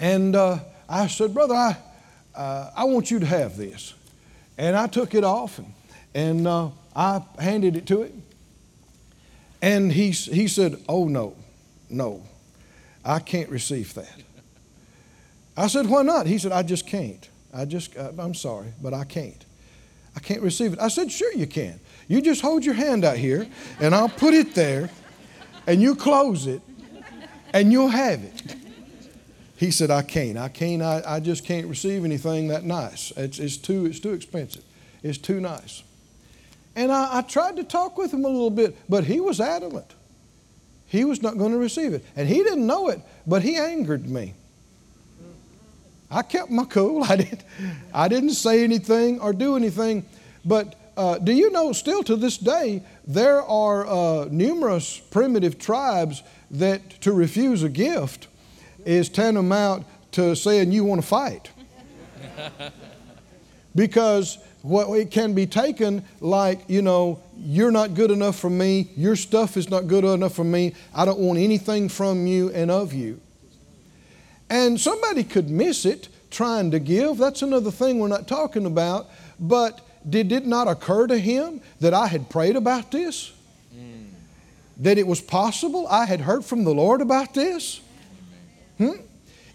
and 0.00 0.34
uh, 0.34 0.58
I 0.88 1.06
said, 1.06 1.32
Brother, 1.32 1.54
I, 1.54 1.76
uh, 2.34 2.70
I 2.74 2.82
want 2.82 3.12
you 3.12 3.20
to 3.20 3.26
have 3.26 3.56
this. 3.56 3.94
And 4.58 4.74
I 4.74 4.88
took 4.88 5.14
it 5.14 5.22
off, 5.22 5.60
and, 5.60 5.72
and 6.16 6.48
uh, 6.48 6.70
I 6.96 7.22
handed 7.38 7.76
it 7.76 7.86
to 7.86 8.02
him. 8.02 8.24
And 9.60 9.92
he, 9.92 10.10
he 10.10 10.48
said, 10.48 10.82
Oh, 10.88 11.06
no, 11.06 11.36
no, 11.88 12.24
I 13.04 13.20
can't 13.20 13.48
receive 13.48 13.94
that. 13.94 14.22
I 15.56 15.66
said, 15.66 15.88
Why 15.88 16.02
not? 16.02 16.26
He 16.26 16.38
said, 16.38 16.52
I 16.52 16.62
just 16.62 16.86
can't. 16.86 17.28
I 17.52 17.64
just, 17.64 17.96
uh, 17.96 18.12
I'm 18.18 18.34
sorry, 18.34 18.72
but 18.82 18.94
I 18.94 19.04
can't. 19.04 19.44
I 20.16 20.20
can't 20.20 20.42
receive 20.42 20.74
it. 20.74 20.78
I 20.78 20.88
said, 20.88 21.10
Sure, 21.10 21.32
you 21.32 21.46
can. 21.46 21.78
You 22.08 22.20
just 22.20 22.40
hold 22.40 22.64
your 22.64 22.74
hand 22.74 23.04
out 23.04 23.16
here, 23.16 23.46
and 23.80 23.94
I'll 23.94 24.08
put 24.08 24.34
it 24.34 24.54
there, 24.54 24.90
and 25.66 25.80
you 25.80 25.94
close 25.94 26.46
it, 26.46 26.62
and 27.52 27.72
you'll 27.72 27.88
have 27.88 28.22
it. 28.22 28.56
He 29.56 29.70
said, 29.70 29.90
I 29.90 30.02
can't. 30.02 30.36
I 30.36 30.48
can't. 30.48 30.82
I, 30.82 31.02
I 31.06 31.20
just 31.20 31.44
can't 31.44 31.68
receive 31.68 32.04
anything 32.04 32.48
that 32.48 32.64
nice. 32.64 33.12
It's, 33.16 33.38
it's, 33.38 33.56
too, 33.56 33.86
it's 33.86 34.00
too 34.00 34.12
expensive. 34.12 34.64
It's 35.02 35.18
too 35.18 35.40
nice. 35.40 35.84
And 36.74 36.90
I, 36.90 37.18
I 37.18 37.22
tried 37.22 37.56
to 37.56 37.64
talk 37.64 37.96
with 37.96 38.12
him 38.12 38.24
a 38.24 38.28
little 38.28 38.50
bit, 38.50 38.76
but 38.88 39.04
he 39.04 39.20
was 39.20 39.40
adamant. 39.40 39.86
He 40.86 41.04
was 41.04 41.22
not 41.22 41.38
going 41.38 41.52
to 41.52 41.58
receive 41.58 41.92
it. 41.92 42.04
And 42.16 42.28
he 42.28 42.42
didn't 42.42 42.66
know 42.66 42.88
it, 42.88 43.00
but 43.26 43.42
he 43.42 43.56
angered 43.56 44.08
me. 44.08 44.34
I 46.12 46.22
kept 46.22 46.50
my 46.50 46.64
cool. 46.64 47.02
I 47.08 47.16
didn't, 47.16 47.44
I 47.92 48.08
didn't 48.08 48.30
say 48.34 48.62
anything 48.62 49.20
or 49.20 49.32
do 49.32 49.56
anything. 49.56 50.04
But 50.44 50.74
uh, 50.96 51.18
do 51.18 51.32
you 51.32 51.50
know, 51.50 51.72
still 51.72 52.02
to 52.04 52.16
this 52.16 52.36
day, 52.36 52.82
there 53.06 53.42
are 53.42 53.86
uh, 53.86 54.28
numerous 54.30 54.98
primitive 54.98 55.58
tribes 55.58 56.22
that 56.50 57.00
to 57.00 57.12
refuse 57.12 57.62
a 57.62 57.68
gift 57.68 58.28
is 58.84 59.08
tantamount 59.08 59.86
to 60.12 60.36
saying 60.36 60.72
you 60.72 60.84
want 60.84 61.00
to 61.00 61.06
fight. 61.06 61.50
because 63.74 64.38
what 64.60 64.88
it 64.96 65.10
can 65.10 65.34
be 65.34 65.46
taken 65.46 66.04
like, 66.20 66.60
you 66.68 66.82
know, 66.82 67.20
you're 67.38 67.70
not 67.70 67.94
good 67.94 68.10
enough 68.10 68.38
for 68.38 68.50
me, 68.50 68.90
your 68.96 69.16
stuff 69.16 69.56
is 69.56 69.70
not 69.70 69.86
good 69.86 70.04
enough 70.04 70.34
for 70.34 70.44
me, 70.44 70.74
I 70.94 71.04
don't 71.04 71.18
want 71.18 71.38
anything 71.38 71.88
from 71.88 72.26
you 72.26 72.50
and 72.50 72.70
of 72.70 72.92
you. 72.92 73.20
And 74.52 74.78
somebody 74.78 75.24
could 75.24 75.48
miss 75.48 75.86
it 75.86 76.08
trying 76.30 76.72
to 76.72 76.78
give. 76.78 77.16
That's 77.16 77.40
another 77.40 77.70
thing 77.70 77.98
we're 77.98 78.08
not 78.08 78.28
talking 78.28 78.66
about. 78.66 79.08
But 79.40 79.80
did 80.08 80.30
it 80.30 80.44
not 80.44 80.68
occur 80.68 81.06
to 81.06 81.16
him 81.16 81.62
that 81.80 81.94
I 81.94 82.06
had 82.06 82.28
prayed 82.28 82.54
about 82.54 82.90
this? 82.90 83.32
Mm. 83.74 84.10
That 84.76 84.98
it 84.98 85.06
was 85.06 85.22
possible? 85.22 85.88
I 85.88 86.04
had 86.04 86.20
heard 86.20 86.44
from 86.44 86.64
the 86.64 86.74
Lord 86.74 87.00
about 87.00 87.32
this? 87.32 87.80
Hmm? 88.76 89.00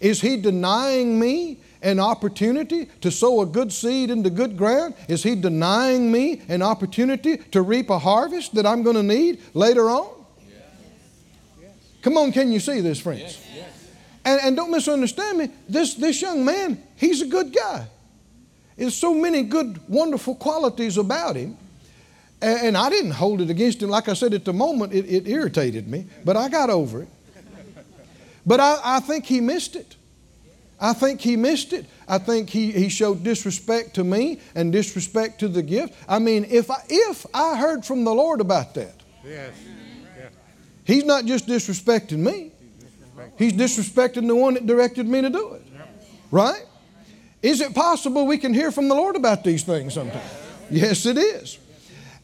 Is 0.00 0.20
he 0.20 0.36
denying 0.36 1.16
me 1.16 1.58
an 1.80 2.00
opportunity 2.00 2.86
to 3.00 3.12
sow 3.12 3.40
a 3.42 3.46
good 3.46 3.72
seed 3.72 4.10
into 4.10 4.30
good 4.30 4.56
ground? 4.56 4.94
Is 5.06 5.22
He 5.22 5.36
denying 5.36 6.10
me 6.10 6.42
an 6.48 6.60
opportunity 6.60 7.36
to 7.36 7.62
reap 7.62 7.88
a 7.88 8.00
harvest 8.00 8.56
that 8.56 8.66
I'm 8.66 8.82
going 8.82 8.96
to 8.96 9.04
need 9.04 9.40
later 9.54 9.88
on? 9.88 10.08
Yes. 10.50 11.70
Come 12.02 12.16
on, 12.18 12.32
can 12.32 12.50
you 12.50 12.58
see 12.58 12.80
this, 12.80 12.98
friends? 12.98 13.38
Yes. 13.54 13.67
And, 14.28 14.40
and 14.42 14.56
don't 14.56 14.70
misunderstand 14.70 15.38
me. 15.38 15.48
This, 15.66 15.94
this 15.94 16.20
young 16.20 16.44
man, 16.44 16.82
he's 16.96 17.22
a 17.22 17.26
good 17.26 17.50
guy. 17.54 17.86
There's 18.76 18.94
so 18.94 19.14
many 19.14 19.42
good, 19.42 19.80
wonderful 19.88 20.34
qualities 20.34 20.98
about 20.98 21.36
him. 21.36 21.56
And, 22.42 22.60
and 22.60 22.76
I 22.76 22.90
didn't 22.90 23.12
hold 23.12 23.40
it 23.40 23.48
against 23.48 23.82
him. 23.82 23.88
Like 23.88 24.06
I 24.06 24.12
said, 24.12 24.34
at 24.34 24.44
the 24.44 24.52
moment, 24.52 24.92
it, 24.92 25.06
it 25.06 25.26
irritated 25.26 25.88
me, 25.88 26.04
but 26.26 26.36
I 26.36 26.50
got 26.50 26.68
over 26.68 27.02
it. 27.02 27.08
But 28.44 28.60
I, 28.60 28.78
I 28.84 29.00
think 29.00 29.24
he 29.24 29.40
missed 29.40 29.76
it. 29.76 29.96
I 30.78 30.92
think 30.92 31.22
he 31.22 31.34
missed 31.34 31.72
it. 31.72 31.86
I 32.06 32.18
think 32.18 32.50
he, 32.50 32.70
he 32.70 32.90
showed 32.90 33.24
disrespect 33.24 33.94
to 33.94 34.04
me 34.04 34.40
and 34.54 34.70
disrespect 34.70 35.40
to 35.40 35.48
the 35.48 35.62
gift. 35.62 35.94
I 36.06 36.18
mean, 36.18 36.44
if 36.50 36.70
I, 36.70 36.82
if 36.90 37.24
I 37.32 37.56
heard 37.56 37.82
from 37.82 38.04
the 38.04 38.12
Lord 38.12 38.42
about 38.42 38.74
that, 38.74 38.94
yes. 39.24 39.54
he's 40.84 41.06
not 41.06 41.24
just 41.24 41.46
disrespecting 41.46 42.18
me, 42.18 42.52
he's 43.36 43.52
disrespecting 43.52 44.26
the 44.26 44.34
one 44.34 44.54
that 44.54 44.66
directed 44.66 45.06
me 45.06 45.22
to 45.22 45.30
do 45.30 45.54
it. 45.54 45.62
Right? 46.30 46.64
Is 47.42 47.60
it 47.60 47.74
possible 47.74 48.26
we 48.26 48.38
can 48.38 48.52
hear 48.52 48.70
from 48.70 48.88
the 48.88 48.94
Lord 48.94 49.16
about 49.16 49.44
these 49.44 49.62
things 49.62 49.94
sometime? 49.94 50.20
Yes, 50.70 51.06
it 51.06 51.16
is. 51.16 51.58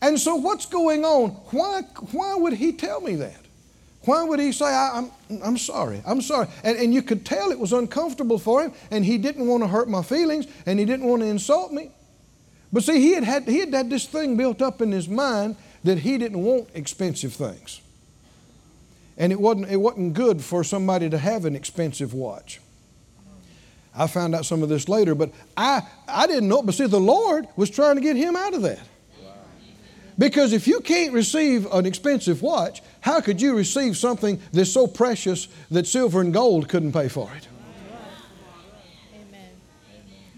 And 0.02 0.20
so, 0.20 0.34
what's 0.36 0.66
going 0.66 1.04
on? 1.04 1.30
Why, 1.50 1.82
why 2.12 2.34
would 2.34 2.52
he 2.52 2.72
tell 2.72 3.00
me 3.00 3.14
that? 3.16 3.40
Why 4.02 4.22
would 4.22 4.38
he 4.38 4.52
say, 4.52 4.66
I, 4.66 4.98
am 4.98 5.10
I'm, 5.30 5.42
I'm 5.42 5.58
sorry, 5.58 6.02
I'm 6.06 6.20
sorry? 6.20 6.48
And, 6.62 6.76
and 6.76 6.92
you 6.92 7.00
could 7.00 7.24
tell 7.24 7.50
it 7.50 7.58
was 7.58 7.72
uncomfortable 7.72 8.38
for 8.38 8.62
him, 8.62 8.72
and 8.90 9.04
he 9.04 9.16
didn't 9.16 9.46
want 9.46 9.62
to 9.62 9.66
hurt 9.66 9.88
my 9.88 10.02
feelings, 10.02 10.46
and 10.66 10.78
he 10.78 10.84
didn't 10.84 11.06
want 11.06 11.22
to 11.22 11.28
insult 11.28 11.72
me. 11.72 11.90
But 12.72 12.82
see, 12.82 13.00
he 13.00 13.14
had 13.14 13.24
had, 13.24 13.44
he 13.44 13.60
had 13.60 13.72
had 13.72 13.88
this 13.88 14.04
thing 14.04 14.36
built 14.36 14.60
up 14.60 14.82
in 14.82 14.92
his 14.92 15.08
mind 15.08 15.56
that 15.84 16.00
he 16.00 16.18
didn't 16.18 16.42
want 16.42 16.68
expensive 16.74 17.32
things. 17.32 17.80
And 19.16 19.32
it 19.32 19.40
wasn't, 19.40 19.70
it 19.70 19.76
wasn't 19.76 20.14
good 20.14 20.42
for 20.42 20.64
somebody 20.64 21.08
to 21.10 21.18
have 21.18 21.44
an 21.44 21.54
expensive 21.54 22.14
watch. 22.14 22.60
I 23.96 24.08
found 24.08 24.34
out 24.34 24.44
some 24.44 24.62
of 24.62 24.68
this 24.68 24.88
later, 24.88 25.14
but 25.14 25.30
I, 25.56 25.82
I 26.08 26.26
didn't 26.26 26.48
know. 26.48 26.62
But 26.62 26.74
see, 26.74 26.86
the 26.86 26.98
Lord 26.98 27.46
was 27.56 27.70
trying 27.70 27.94
to 27.94 28.00
get 28.00 28.16
him 28.16 28.34
out 28.34 28.54
of 28.54 28.62
that. 28.62 28.80
Because 30.16 30.52
if 30.52 30.66
you 30.68 30.80
can't 30.80 31.12
receive 31.12 31.66
an 31.72 31.86
expensive 31.86 32.40
watch, 32.40 32.82
how 33.00 33.20
could 33.20 33.42
you 33.42 33.56
receive 33.56 33.96
something 33.96 34.40
that's 34.52 34.70
so 34.70 34.86
precious 34.86 35.48
that 35.70 35.86
silver 35.86 36.20
and 36.20 36.32
gold 36.32 36.68
couldn't 36.68 36.92
pay 36.92 37.08
for 37.08 37.30
it? 37.36 37.48
Amen. 39.12 39.50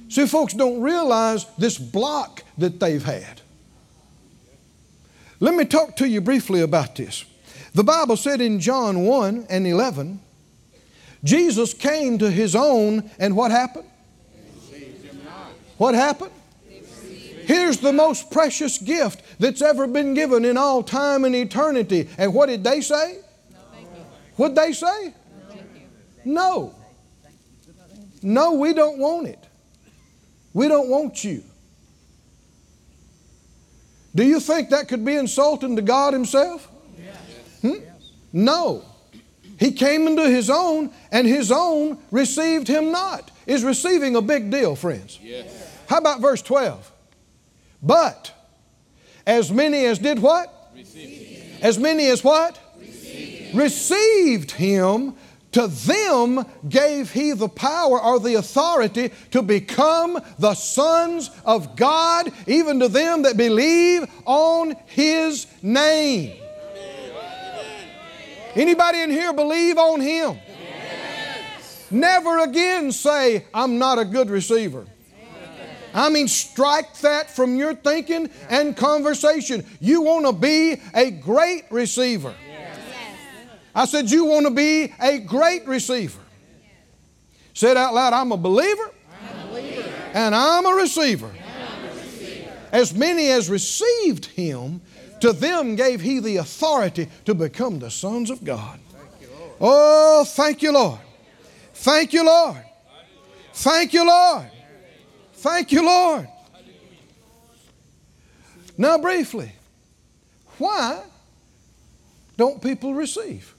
See, 0.09 0.27
folks 0.27 0.55
don't 0.55 0.81
realize 0.81 1.45
this 1.59 1.77
block 1.77 2.43
that 2.57 2.81
they've 2.81 3.05
had. 3.05 3.43
Let 5.41 5.55
me 5.55 5.67
talk 5.67 5.97
to 5.97 6.09
you 6.09 6.23
briefly 6.23 6.63
about 6.63 6.97
this. 6.97 7.27
The 7.77 7.85
Bible 7.85 8.17
said 8.17 8.41
in 8.41 8.59
John 8.59 9.01
1 9.05 9.49
and 9.51 9.67
11, 9.67 10.19
Jesus 11.23 11.75
came 11.75 12.17
to 12.21 12.31
his 12.31 12.57
own, 12.57 13.11
and 13.19 13.37
what 13.37 13.51
happened? 13.51 13.87
What 15.77 15.95
happened? 15.95 16.31
Here's 17.45 17.77
the 17.77 17.93
most 17.93 18.31
precious 18.31 18.79
gift 18.79 19.23
that's 19.39 19.61
ever 19.61 19.87
been 19.87 20.15
given 20.15 20.47
in 20.47 20.57
all 20.57 20.83
time 20.83 21.27
and 21.27 21.37
eternity. 21.37 22.09
And 22.17 22.33
what 22.33 22.47
did 22.47 22.65
they 22.65 22.81
say? 22.81 23.19
what 24.37 24.55
did 24.55 24.57
they 24.57 24.73
say? 24.73 25.13
No. 26.25 26.75
No, 28.23 28.55
we 28.55 28.73
don't 28.73 28.97
want 28.97 29.27
it. 29.27 29.47
We 30.55 30.67
don't 30.67 30.89
want 30.89 31.23
you. 31.23 31.43
Do 34.15 34.25
you 34.25 34.41
think 34.41 34.71
that 34.71 34.89
could 34.89 35.05
be 35.05 35.15
insulting 35.15 35.77
to 35.77 35.83
God 35.83 36.15
Himself? 36.15 36.71
Hmm? 37.67 37.85
No. 38.33 38.85
He 39.59 39.73
came 39.73 40.07
into 40.07 40.29
his 40.29 40.51
own, 40.51 40.91
and 41.11 41.27
his 41.27 41.51
own 41.51 41.99
received 42.11 42.69
him 42.69 42.93
not. 42.93 43.31
Is 43.47 43.65
receiving 43.65 44.17
a 44.17 44.23
big 44.23 44.51
deal, 44.51 44.77
friends? 44.77 45.19
Yes. 45.23 45.85
How 45.89 45.99
about 45.99 46.21
verse 46.21 46.43
12? 46.43 46.93
But 47.83 48.33
as 49.27 49.51
many 49.51 49.87
as 49.87 49.99
did 49.99 50.19
what? 50.19 50.71
Received. 50.75 51.63
As 51.63 51.79
many 51.79 52.07
as 52.09 52.23
what? 52.23 52.59
Received. 52.79 53.55
Received 53.55 54.51
him, 54.53 55.15
to 55.53 55.69
them 55.69 56.45
gave 56.69 57.13
he 57.13 57.33
the 57.33 57.49
power 57.49 57.99
or 57.99 58.21
the 58.21 58.35
authority 58.35 59.11
to 59.31 59.41
become 59.41 60.21
the 60.39 60.55
sons 60.55 61.31
of 61.47 61.77
God, 61.77 62.31
even 62.47 62.81
to 62.81 62.89
them 62.89 63.23
that 63.23 63.39
believe 63.39 64.07
on 64.27 64.77
his 64.87 65.47
name. 65.63 66.37
Anybody 68.57 69.03
in 69.03 69.11
here 69.11 69.33
believe 69.35 69.77
on 69.77 70.01
him? 70.01 70.39
Yes. 70.49 71.87
Never 71.91 72.39
again 72.41 72.91
say, 72.91 73.45
I'm 73.53 73.79
not 73.79 73.99
a 73.99 74.05
good 74.05 74.31
receiver. 74.31 74.87
I 75.93 76.09
mean, 76.09 76.27
strike 76.27 76.95
that 76.99 77.31
from 77.31 77.57
your 77.57 77.75
thinking 77.75 78.31
and 78.51 78.77
conversation. 78.77 79.65
You 79.81 80.03
want 80.03 80.27
to 80.27 80.33
be 80.33 80.81
a 80.95 81.11
great 81.11 81.65
receiver. 81.71 82.35
I 83.75 83.85
said, 83.85 84.11
You 84.11 84.25
want 84.25 84.47
to 84.47 84.53
be 84.53 84.93
a 85.01 85.19
great 85.19 85.67
receiver. 85.67 86.21
Said 87.53 87.77
out 87.77 87.95
loud, 87.95 88.13
I'm 88.13 88.33
a 88.33 88.37
believer, 88.37 88.91
and. 90.13 90.35
I'm 90.35 90.67
a 90.67 90.75
receiver. 90.75 91.31
As 92.73 92.93
many 92.95 93.29
as 93.29 93.49
received 93.49 94.27
him, 94.27 94.83
to 95.21 95.33
them 95.33 95.77
gave 95.77 96.01
he 96.01 96.19
the 96.21 96.37
authority 96.39 97.09
to 97.25 97.35
become 97.35 97.79
the 97.79 97.91
sons 97.91 98.31
of 98.31 98.45
God. 98.45 98.81
Oh, 99.61 100.25
thank 100.27 100.63
you, 100.63 100.73
Lord. 100.73 101.01
Thank 101.75 102.13
you, 102.13 102.25
Lord. 102.25 102.63
Thank 103.53 103.93
you, 103.95 104.07
Lord. 104.07 104.51
Thank 105.35 105.73
you, 105.73 105.85
Lord. 105.85 106.29
Now, 108.79 108.99
briefly, 108.99 109.53
why 110.59 111.03
don't 112.37 112.63
people 112.63 112.95
receive? 112.95 113.55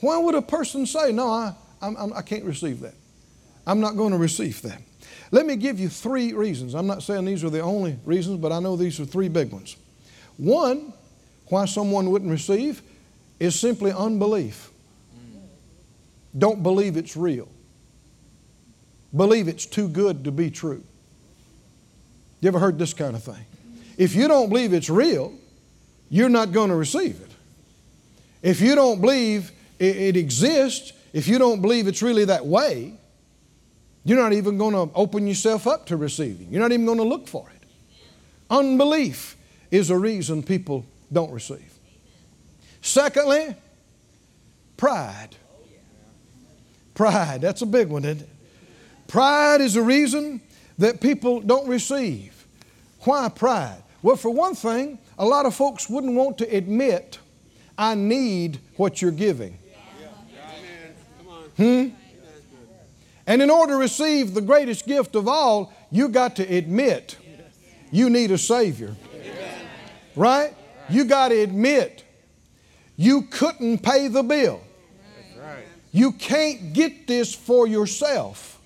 Why 0.00 0.16
would 0.18 0.34
a 0.34 0.42
person 0.42 0.86
say, 0.86 1.12
No, 1.12 1.28
I, 1.28 1.54
I'm, 1.82 1.96
I'm, 1.96 2.12
I 2.12 2.22
can 2.22 2.38
not 2.38 2.46
receive 2.46 2.80
that? 2.80 2.94
I'm 3.66 3.80
not 3.80 3.96
going 3.96 4.12
to 4.12 4.18
receive 4.18 4.62
that. 4.62 4.80
Let 5.30 5.44
me 5.44 5.56
give 5.56 5.80
you 5.80 5.88
three 5.88 6.32
reasons. 6.32 6.74
I'm 6.74 6.86
not 6.86 7.02
saying 7.02 7.24
these 7.24 7.42
are 7.42 7.50
the 7.50 7.60
only 7.60 7.98
reasons, 8.04 8.38
but 8.38 8.52
I 8.52 8.60
know 8.60 8.76
these 8.76 9.00
are 9.00 9.04
three 9.04 9.28
big 9.28 9.52
ones. 9.52 9.76
One, 10.36 10.92
why 11.48 11.64
someone 11.66 12.10
wouldn't 12.10 12.30
receive 12.30 12.82
is 13.38 13.58
simply 13.58 13.92
unbelief. 13.92 14.70
Don't 16.36 16.62
believe 16.62 16.96
it's 16.96 17.16
real. 17.16 17.48
Believe 19.14 19.48
it's 19.48 19.64
too 19.64 19.88
good 19.88 20.24
to 20.24 20.32
be 20.32 20.50
true. 20.50 20.82
You 22.40 22.48
ever 22.48 22.58
heard 22.58 22.78
this 22.78 22.92
kind 22.92 23.16
of 23.16 23.22
thing? 23.22 23.46
If 23.96 24.14
you 24.14 24.28
don't 24.28 24.48
believe 24.48 24.74
it's 24.74 24.90
real, 24.90 25.32
you're 26.10 26.28
not 26.28 26.52
going 26.52 26.68
to 26.68 26.76
receive 26.76 27.20
it. 27.20 27.30
If 28.42 28.60
you 28.60 28.74
don't 28.74 29.00
believe 29.00 29.50
it, 29.78 30.16
exists, 30.16 30.92
if 31.12 31.26
you 31.26 31.38
don't 31.38 31.62
believe 31.62 31.86
it's 31.86 32.02
really 32.02 32.26
that 32.26 32.44
way, 32.44 32.94
you're 34.04 34.20
not 34.20 34.32
even 34.32 34.58
going 34.58 34.74
to 34.74 34.94
open 34.94 35.26
yourself 35.26 35.66
up 35.66 35.86
to 35.86 35.96
receiving. 35.96 36.48
You're 36.50 36.60
not 36.60 36.72
even 36.72 36.86
going 36.86 36.98
to 36.98 37.04
look 37.04 37.26
for 37.26 37.48
it. 37.54 37.68
Unbelief 38.50 39.35
is 39.76 39.90
a 39.90 39.96
reason 39.96 40.42
people 40.42 40.84
don't 41.12 41.30
receive. 41.30 41.72
Secondly, 42.80 43.54
pride. 44.76 45.30
Pride, 46.94 47.40
that's 47.42 47.62
a 47.62 47.66
big 47.66 47.88
one, 47.88 48.04
isn't 48.04 48.22
it? 48.22 48.28
Pride 49.06 49.60
is 49.60 49.76
a 49.76 49.82
reason 49.82 50.40
that 50.78 51.00
people 51.00 51.40
don't 51.40 51.68
receive. 51.68 52.46
Why 53.00 53.28
pride? 53.28 53.82
Well, 54.02 54.16
for 54.16 54.30
one 54.30 54.54
thing, 54.54 54.98
a 55.18 55.24
lot 55.24 55.46
of 55.46 55.54
folks 55.54 55.88
wouldn't 55.88 56.14
want 56.14 56.38
to 56.38 56.44
admit, 56.44 57.18
I 57.78 57.94
need 57.94 58.58
what 58.76 59.02
you're 59.02 59.10
giving. 59.10 59.58
Hmm? 61.56 61.88
And 63.26 63.42
in 63.42 63.50
order 63.50 63.72
to 63.72 63.78
receive 63.78 64.34
the 64.34 64.40
greatest 64.40 64.86
gift 64.86 65.16
of 65.16 65.26
all, 65.26 65.72
you 65.90 66.08
got 66.08 66.36
to 66.36 66.44
admit 66.44 67.16
you 67.90 68.10
need 68.10 68.30
a 68.30 68.38
Savior. 68.38 68.94
Right? 70.16 70.54
You 70.88 71.04
got 71.04 71.28
to 71.28 71.40
admit 71.40 72.04
you 72.96 73.22
couldn't 73.22 73.78
pay 73.82 74.08
the 74.08 74.22
bill. 74.22 74.62
You 75.92 76.12
can't 76.12 76.72
get 76.72 77.06
this 77.06 77.34
for 77.34 77.66
yourself. 77.66 78.60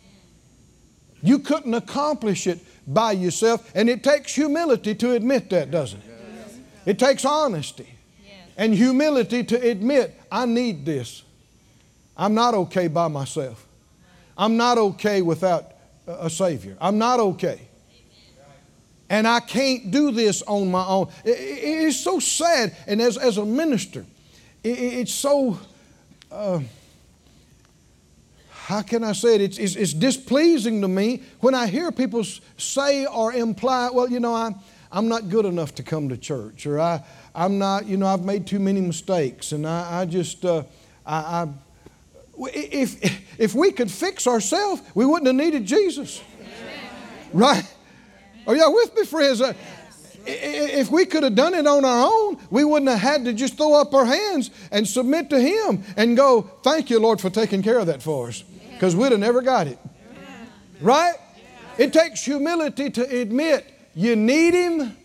You 1.23 1.39
couldn't 1.39 1.75
accomplish 1.75 2.47
it 2.47 2.59
by 2.87 3.13
yourself. 3.13 3.71
And 3.75 3.89
it 3.89 4.03
takes 4.03 4.35
humility 4.35 4.95
to 4.97 5.13
admit 5.13 5.51
that, 5.51 5.71
doesn't 5.71 6.01
it? 6.01 6.07
It 6.87 6.99
takes 6.99 7.25
honesty 7.25 7.89
and 8.57 8.75
humility 8.75 9.45
to 9.45 9.61
admit, 9.61 10.19
I 10.31 10.47
need 10.47 10.85
this. 10.85 11.23
I'm 12.17 12.35
not 12.35 12.55
okay 12.55 12.89
by 12.89 13.09
myself. 13.09 13.67
I'm 14.37 14.57
not 14.57 14.79
okay 14.79 15.23
without 15.23 15.73
a 16.07 16.31
Savior. 16.31 16.77
I'm 16.81 16.99
not 16.99 17.21
okay. 17.21 17.69
And 19.11 19.27
I 19.27 19.41
can't 19.41 19.91
do 19.91 20.13
this 20.13 20.41
on 20.43 20.71
my 20.71 20.87
own. 20.87 21.09
It's 21.25 21.99
so 21.99 22.21
sad. 22.21 22.77
And 22.87 23.03
as, 23.03 23.19
as 23.19 23.39
a 23.39 23.45
minister, 23.45 24.07
it's 24.63 25.13
so, 25.13 25.59
uh, 26.31 26.61
how 28.51 28.83
can 28.83 29.03
I 29.03 29.13
say 29.13 29.35
it? 29.35 29.41
It's, 29.41 29.59
it's, 29.59 29.75
it's, 29.75 29.93
displeasing 29.93 30.81
to 30.83 30.89
me 30.89 31.25
when 31.41 31.57
I 31.57 31.67
hear 31.67 31.91
people 31.91 32.23
say 32.57 33.05
or 33.05 33.33
imply, 33.33 33.91
well, 33.93 34.09
you 34.09 34.21
know, 34.21 34.33
I, 34.33 34.55
I'm 34.93 35.09
not 35.09 35.29
good 35.29 35.45
enough 35.45 35.75
to 35.77 35.83
come 35.83 36.09
to 36.11 36.17
church, 36.17 36.65
or 36.65 36.79
I, 36.81 37.03
I'm 37.35 37.59
not, 37.59 37.87
you 37.87 37.97
know, 37.97 38.07
I've 38.07 38.25
made 38.25 38.47
too 38.47 38.61
many 38.61 38.81
mistakes, 38.81 39.51
and 39.51 39.67
I, 39.67 40.03
I 40.03 40.05
just, 40.07 40.45
uh, 40.45 40.63
I, 41.05 41.17
I 41.17 41.49
if, 42.39 43.41
if 43.41 43.55
we 43.55 43.73
could 43.73 43.91
fix 43.91 44.29
ourselves, 44.29 44.83
we 44.95 45.05
wouldn't 45.05 45.27
have 45.27 45.37
needed 45.37 45.67
Jesus. 45.67 46.23
Right? 47.33 47.65
Are 48.47 48.57
y'all 48.57 48.75
with 48.75 48.95
me, 48.97 49.05
friends? 49.05 49.41
Uh, 49.41 49.53
if 50.27 50.91
we 50.91 51.07
could 51.07 51.23
have 51.23 51.35
done 51.35 51.55
it 51.55 51.67
on 51.67 51.85
our 51.85 52.07
own, 52.07 52.39
we 52.51 52.65
wouldn't 52.65 52.91
have 52.91 53.01
had 53.01 53.25
to 53.25 53.33
just 53.33 53.57
throw 53.57 53.75
up 53.75 53.95
our 53.95 54.05
hands 54.05 54.51
and 54.71 54.87
submit 54.87 55.31
to 55.31 55.41
Him 55.41 55.83
and 55.97 56.17
go, 56.17 56.43
Thank 56.63 56.91
you, 56.91 57.01
Lord, 57.01 57.21
for 57.21 57.31
taking 57.31 57.63
care 57.63 57.79
of 57.79 57.87
that 57.87 58.03
for 58.03 58.29
us. 58.29 58.43
Because 58.73 58.95
we'd 58.97 59.13
have 59.13 59.21
never 59.21 59.43
got 59.43 59.67
it. 59.67 59.79
Right? 60.81 61.15
It 61.79 61.93
takes 61.93 62.25
humility 62.25 62.91
to 62.91 63.21
admit 63.21 63.67
you 63.95 64.17
need 64.17 64.55
Him, 64.55 64.97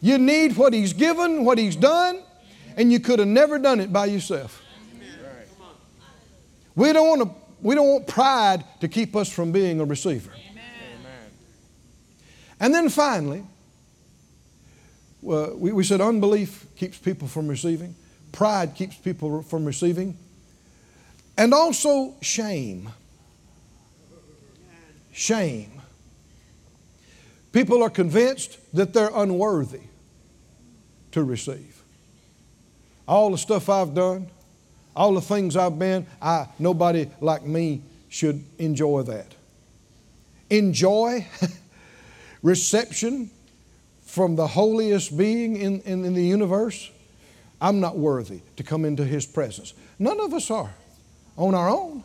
you 0.00 0.18
need 0.18 0.56
what 0.56 0.72
He's 0.72 0.92
given, 0.92 1.44
what 1.44 1.58
He's 1.58 1.76
done, 1.76 2.22
and 2.76 2.92
you 2.92 3.00
could 3.00 3.18
have 3.18 3.28
never 3.28 3.58
done 3.58 3.80
it 3.80 3.92
by 3.92 4.06
yourself. 4.06 4.62
We 6.74 6.92
don't 6.92 7.08
want 7.08 7.22
to, 7.22 7.34
we 7.60 7.74
don't 7.74 7.88
want 7.88 8.06
pride 8.06 8.64
to 8.80 8.88
keep 8.88 9.16
us 9.16 9.28
from 9.28 9.50
being 9.52 9.80
a 9.80 9.84
receiver. 9.84 10.30
And 12.60 12.74
then 12.74 12.88
finally, 12.88 13.44
well, 15.22 15.56
we, 15.56 15.72
we 15.72 15.84
said 15.84 16.00
unbelief 16.00 16.66
keeps 16.76 16.98
people 16.98 17.28
from 17.28 17.48
receiving, 17.48 17.94
pride 18.32 18.74
keeps 18.74 18.96
people 18.96 19.42
from 19.42 19.64
receiving, 19.64 20.16
and 21.36 21.54
also 21.54 22.14
shame. 22.20 22.90
Shame. 25.12 25.72
People 27.52 27.82
are 27.82 27.90
convinced 27.90 28.58
that 28.74 28.92
they're 28.92 29.10
unworthy 29.14 29.80
to 31.12 31.24
receive. 31.24 31.82
All 33.06 33.30
the 33.30 33.38
stuff 33.38 33.68
I've 33.68 33.94
done, 33.94 34.28
all 34.94 35.14
the 35.14 35.20
things 35.20 35.56
I've 35.56 35.78
been, 35.78 36.06
I, 36.20 36.46
nobody 36.58 37.08
like 37.20 37.44
me 37.44 37.82
should 38.08 38.44
enjoy 38.58 39.02
that. 39.02 39.34
Enjoy 40.50 41.26
reception 42.42 43.30
from 44.02 44.36
the 44.36 44.46
holiest 44.46 45.16
being 45.16 45.56
in, 45.56 45.80
in, 45.82 46.04
in 46.04 46.14
the 46.14 46.24
universe. 46.24 46.90
I'm 47.60 47.80
not 47.80 47.98
worthy 47.98 48.40
to 48.56 48.62
come 48.62 48.84
into 48.84 49.04
His 49.04 49.26
presence. 49.26 49.74
None 49.98 50.20
of 50.20 50.32
us 50.32 50.50
are 50.50 50.74
on 51.36 51.54
our 51.54 51.68
own. 51.68 52.04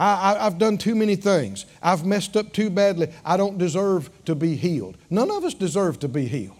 I, 0.00 0.44
have 0.44 0.58
done 0.58 0.78
too 0.78 0.94
many 0.94 1.16
things. 1.16 1.66
I've 1.82 2.06
messed 2.06 2.36
up 2.36 2.52
too 2.52 2.70
badly. 2.70 3.08
I 3.24 3.36
don't 3.36 3.58
deserve 3.58 4.10
to 4.26 4.36
be 4.36 4.54
healed. 4.54 4.96
None 5.10 5.28
of 5.28 5.42
us 5.42 5.54
deserve 5.54 5.98
to 6.00 6.08
be 6.08 6.26
healed. 6.28 6.54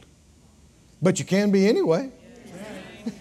But 1.01 1.21
you 1.21 1.25
can 1.25 1.53
be 1.53 1.69
anyway. 1.69 2.11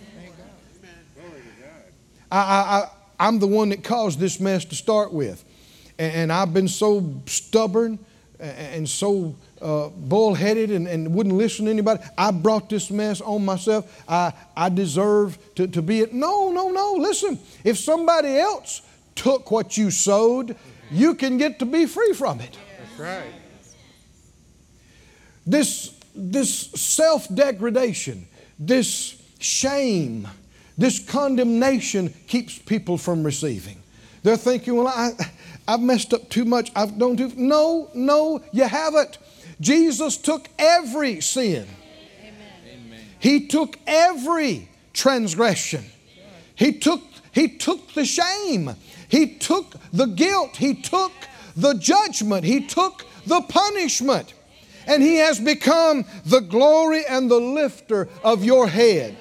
I, 2.31 2.89
I'm 3.19 3.37
the 3.37 3.45
one 3.45 3.69
that 3.69 3.83
caused 3.83 4.19
this 4.19 4.39
mess 4.39 4.65
to 4.65 4.75
start 4.75 5.13
with. 5.13 5.45
And, 5.99 6.13
and 6.13 6.33
I've 6.33 6.51
been 6.51 6.67
so 6.67 7.13
stubborn 7.27 7.99
and 8.39 8.87
so 8.87 9.35
uh, 9.61 9.89
bullheaded 9.89 10.71
and, 10.71 10.87
and 10.87 11.13
wouldn't 11.13 11.35
listen 11.35 11.65
to 11.65 11.71
anybody. 11.71 12.03
I 12.17 12.31
brought 12.31 12.69
this 12.69 12.91
mess 12.91 13.21
on 13.21 13.43
myself. 13.45 14.03
I, 14.07 14.33
I 14.55 14.69
deserve 14.69 15.37
to, 15.55 15.67
to 15.67 15.81
be 15.81 16.01
it. 16.01 16.13
No, 16.13 16.51
no, 16.51 16.69
no. 16.69 16.93
Listen, 16.93 17.39
if 17.63 17.77
somebody 17.77 18.37
else 18.37 18.81
took 19.15 19.49
what 19.49 19.77
you 19.77 19.89
sowed, 19.91 20.55
you 20.91 21.15
can 21.15 21.37
get 21.37 21.59
to 21.59 21.65
be 21.65 21.85
free 21.85 22.13
from 22.13 22.39
it. 22.39 22.57
That's 22.79 22.99
right. 22.99 23.33
This, 25.45 25.97
this 26.13 26.71
self 26.71 27.33
degradation, 27.33 28.27
this 28.59 29.21
shame, 29.39 30.27
this 30.77 30.99
condemnation 30.99 32.13
keeps 32.27 32.59
people 32.59 32.97
from 32.97 33.23
receiving. 33.23 33.81
They're 34.23 34.37
thinking, 34.37 34.75
well, 34.75 34.87
I, 34.87 35.11
I've 35.67 35.81
messed 35.81 36.13
up 36.13 36.29
too 36.29 36.45
much. 36.45 36.71
I've 36.75 36.97
done 36.97 37.17
too. 37.17 37.31
No, 37.35 37.89
no, 37.93 38.41
you 38.51 38.63
haven't. 38.63 39.17
Jesus 39.59 40.17
took 40.17 40.47
every 40.57 41.21
sin. 41.21 41.67
Amen. 42.21 42.99
He 43.19 43.47
took 43.47 43.77
every 43.87 44.69
transgression. 44.93 45.85
He 46.55 46.73
took, 46.73 47.01
he 47.31 47.49
took 47.49 47.93
the 47.93 48.05
shame. 48.05 48.75
He 49.09 49.35
took 49.35 49.75
the 49.91 50.05
guilt. 50.05 50.57
He 50.57 50.73
took 50.73 51.11
the 51.55 51.73
judgment. 51.73 52.43
He 52.43 52.65
took 52.65 53.05
the 53.25 53.41
punishment. 53.41 54.33
And 54.87 55.03
He 55.03 55.17
has 55.17 55.39
become 55.39 56.05
the 56.25 56.39
glory 56.39 57.03
and 57.07 57.29
the 57.29 57.39
lifter 57.39 58.09
of 58.23 58.43
your 58.43 58.67
head. 58.67 59.17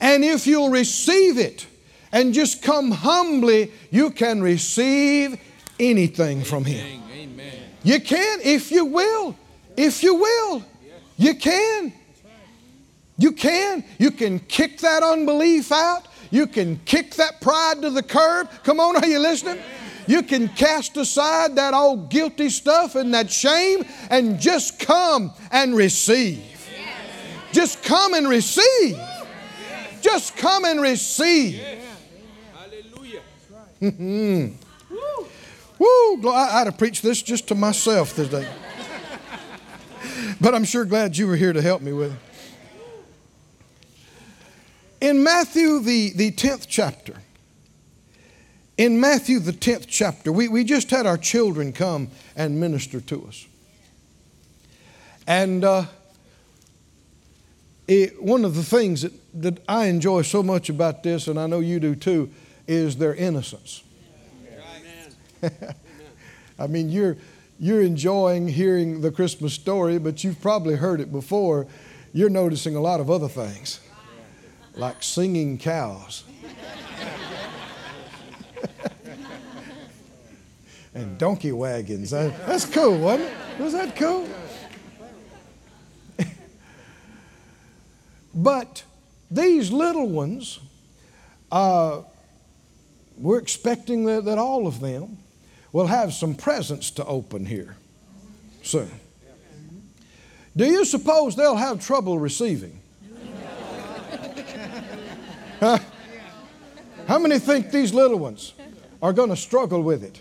And 0.00 0.24
if 0.24 0.46
you'll 0.46 0.70
receive 0.70 1.38
it 1.38 1.66
and 2.12 2.32
just 2.32 2.62
come 2.62 2.90
humbly, 2.90 3.72
you 3.90 4.10
can 4.10 4.42
receive 4.42 5.38
anything 5.78 6.42
from 6.42 6.64
Him. 6.64 7.02
You 7.82 8.00
can 8.00 8.40
if 8.42 8.70
you 8.70 8.84
will. 8.84 9.36
If 9.76 10.02
you 10.02 10.14
will. 10.14 10.64
You 11.16 11.34
can. 11.34 11.92
You 13.18 13.32
can. 13.32 13.84
You 13.98 14.10
can 14.10 14.40
kick 14.40 14.78
that 14.78 15.02
unbelief 15.02 15.72
out. 15.72 16.08
You 16.30 16.46
can 16.46 16.80
kick 16.84 17.14
that 17.14 17.40
pride 17.40 17.82
to 17.82 17.90
the 17.90 18.02
curb. 18.02 18.50
Come 18.64 18.80
on, 18.80 18.96
are 18.96 19.06
you 19.06 19.18
listening? 19.18 19.58
You 20.06 20.22
can 20.22 20.48
cast 20.48 20.96
aside 20.96 21.56
that 21.56 21.74
old 21.74 22.10
guilty 22.10 22.48
stuff 22.48 22.94
and 22.94 23.12
that 23.14 23.30
shame 23.30 23.84
and 24.10 24.38
just 24.38 24.78
come 24.78 25.32
and 25.50 25.74
receive. 25.74 26.42
Just 27.52 27.82
come 27.82 28.14
and 28.14 28.28
receive. 28.28 28.98
Just 30.00 30.36
come 30.36 30.64
and 30.64 30.80
receive. 30.80 31.60
Hallelujah. 33.80 34.52
Woo! 35.78 36.30
I'd 36.30 36.66
have 36.66 36.78
preached 36.78 37.02
this 37.02 37.22
just 37.22 37.48
to 37.48 37.54
myself 37.54 38.14
today. 38.14 38.48
but 40.40 40.54
I'm 40.54 40.64
sure 40.64 40.84
glad 40.84 41.16
you 41.16 41.26
were 41.26 41.36
here 41.36 41.52
to 41.52 41.60
help 41.60 41.82
me 41.82 41.92
with 41.92 42.12
it. 42.12 42.18
In 45.00 45.22
Matthew, 45.22 45.80
the, 45.80 46.12
the 46.14 46.32
10th 46.32 46.66
chapter, 46.68 47.16
in 48.78 48.98
Matthew, 48.98 49.38
the 49.38 49.52
10th 49.52 49.86
chapter, 49.88 50.32
we, 50.32 50.48
we 50.48 50.64
just 50.64 50.90
had 50.90 51.06
our 51.06 51.18
children 51.18 51.72
come 51.72 52.08
and 52.34 52.58
minister 52.58 53.00
to 53.02 53.26
us. 53.26 53.46
And 55.26 55.64
uh, 55.64 55.84
it, 57.86 58.22
one 58.22 58.44
of 58.44 58.54
the 58.54 58.62
things 58.62 59.02
that, 59.02 59.12
that 59.42 59.62
I 59.68 59.86
enjoy 59.86 60.22
so 60.22 60.42
much 60.42 60.70
about 60.70 61.02
this, 61.02 61.28
and 61.28 61.38
I 61.38 61.46
know 61.46 61.60
you 61.60 61.78
do 61.78 61.94
too, 61.94 62.30
is 62.66 62.96
their 62.96 63.14
innocence. 63.14 63.82
I 66.58 66.66
mean, 66.66 66.88
you're, 66.88 67.16
you're 67.58 67.82
enjoying 67.82 68.48
hearing 68.48 69.00
the 69.00 69.10
Christmas 69.10 69.54
story, 69.54 69.98
but 69.98 70.22
you've 70.24 70.40
probably 70.40 70.76
heard 70.76 71.00
it 71.00 71.12
before. 71.12 71.66
You're 72.12 72.30
noticing 72.30 72.76
a 72.76 72.80
lot 72.80 73.00
of 73.00 73.10
other 73.10 73.28
things, 73.28 73.80
like 74.74 75.02
singing 75.02 75.58
cows. 75.58 76.24
and 80.94 81.18
donkey 81.18 81.52
wagons. 81.52 82.10
That's 82.10 82.64
cool, 82.64 82.98
wasn't 82.98 83.28
it? 83.28 83.62
Was 83.62 83.74
that 83.74 83.94
cool? 83.96 84.26
but 88.34 88.82
these 89.30 89.70
little 89.70 90.08
ones, 90.08 90.58
uh, 91.52 92.00
we're 93.16 93.38
expecting 93.38 94.04
that, 94.04 94.24
that 94.24 94.38
all 94.38 94.66
of 94.66 94.80
them 94.80 95.18
will 95.72 95.86
have 95.86 96.12
some 96.12 96.34
presents 96.34 96.90
to 96.92 97.04
open 97.04 97.46
here 97.46 97.76
soon. 98.62 98.90
Do 100.56 100.64
you 100.64 100.84
suppose 100.84 101.36
they'll 101.36 101.56
have 101.56 101.84
trouble 101.84 102.18
receiving? 102.18 102.80
Huh? 105.58 105.78
How 107.08 107.18
many 107.18 107.38
think 107.38 107.70
these 107.70 107.94
little 107.94 108.18
ones 108.18 108.52
are 109.00 109.14
going 109.14 109.30
to 109.30 109.36
struggle 109.36 109.82
with 109.82 110.04
it? 110.04 110.20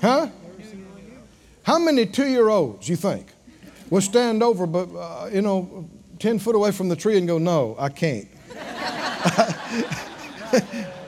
Huh? 0.00 0.26
How 1.62 1.78
many 1.78 2.06
two 2.06 2.26
year 2.26 2.48
olds, 2.48 2.88
you 2.88 2.96
think, 2.96 3.28
will 3.90 4.00
stand 4.00 4.42
over, 4.42 4.66
but, 4.66 4.88
uh, 4.92 5.30
you 5.32 5.40
know, 5.40 5.88
10 6.18 6.40
foot 6.40 6.56
away 6.56 6.72
from 6.72 6.88
the 6.88 6.96
tree 6.96 7.16
and 7.16 7.28
go, 7.28 7.38
No, 7.38 7.76
I 7.78 7.90
can't? 7.90 8.26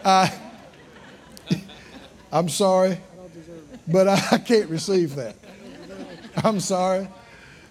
I'm 2.34 2.48
sorry, 2.48 2.98
but 3.86 4.08
I 4.08 4.38
can't 4.38 4.68
receive 4.68 5.14
that. 5.14 5.36
I'm 6.42 6.58
sorry. 6.58 7.06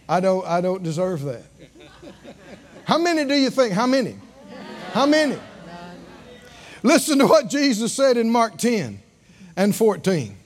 I 0.07 0.21
don't, 0.21 0.47
I 0.47 0.61
don't 0.61 0.81
deserve 0.81 1.23
that. 1.23 1.43
How 2.85 2.97
many 2.97 3.25
do 3.25 3.33
you 3.33 3.49
think? 3.49 3.73
How 3.73 3.85
many? 3.85 4.15
How 4.93 5.05
many? 5.05 5.37
Listen 6.81 7.19
to 7.19 7.27
what 7.27 7.49
Jesus 7.49 7.91
said 7.91 8.15
in 8.15 8.29
Mark 8.29 8.57
10 8.57 9.01
and 9.57 9.75
14. 9.75 10.37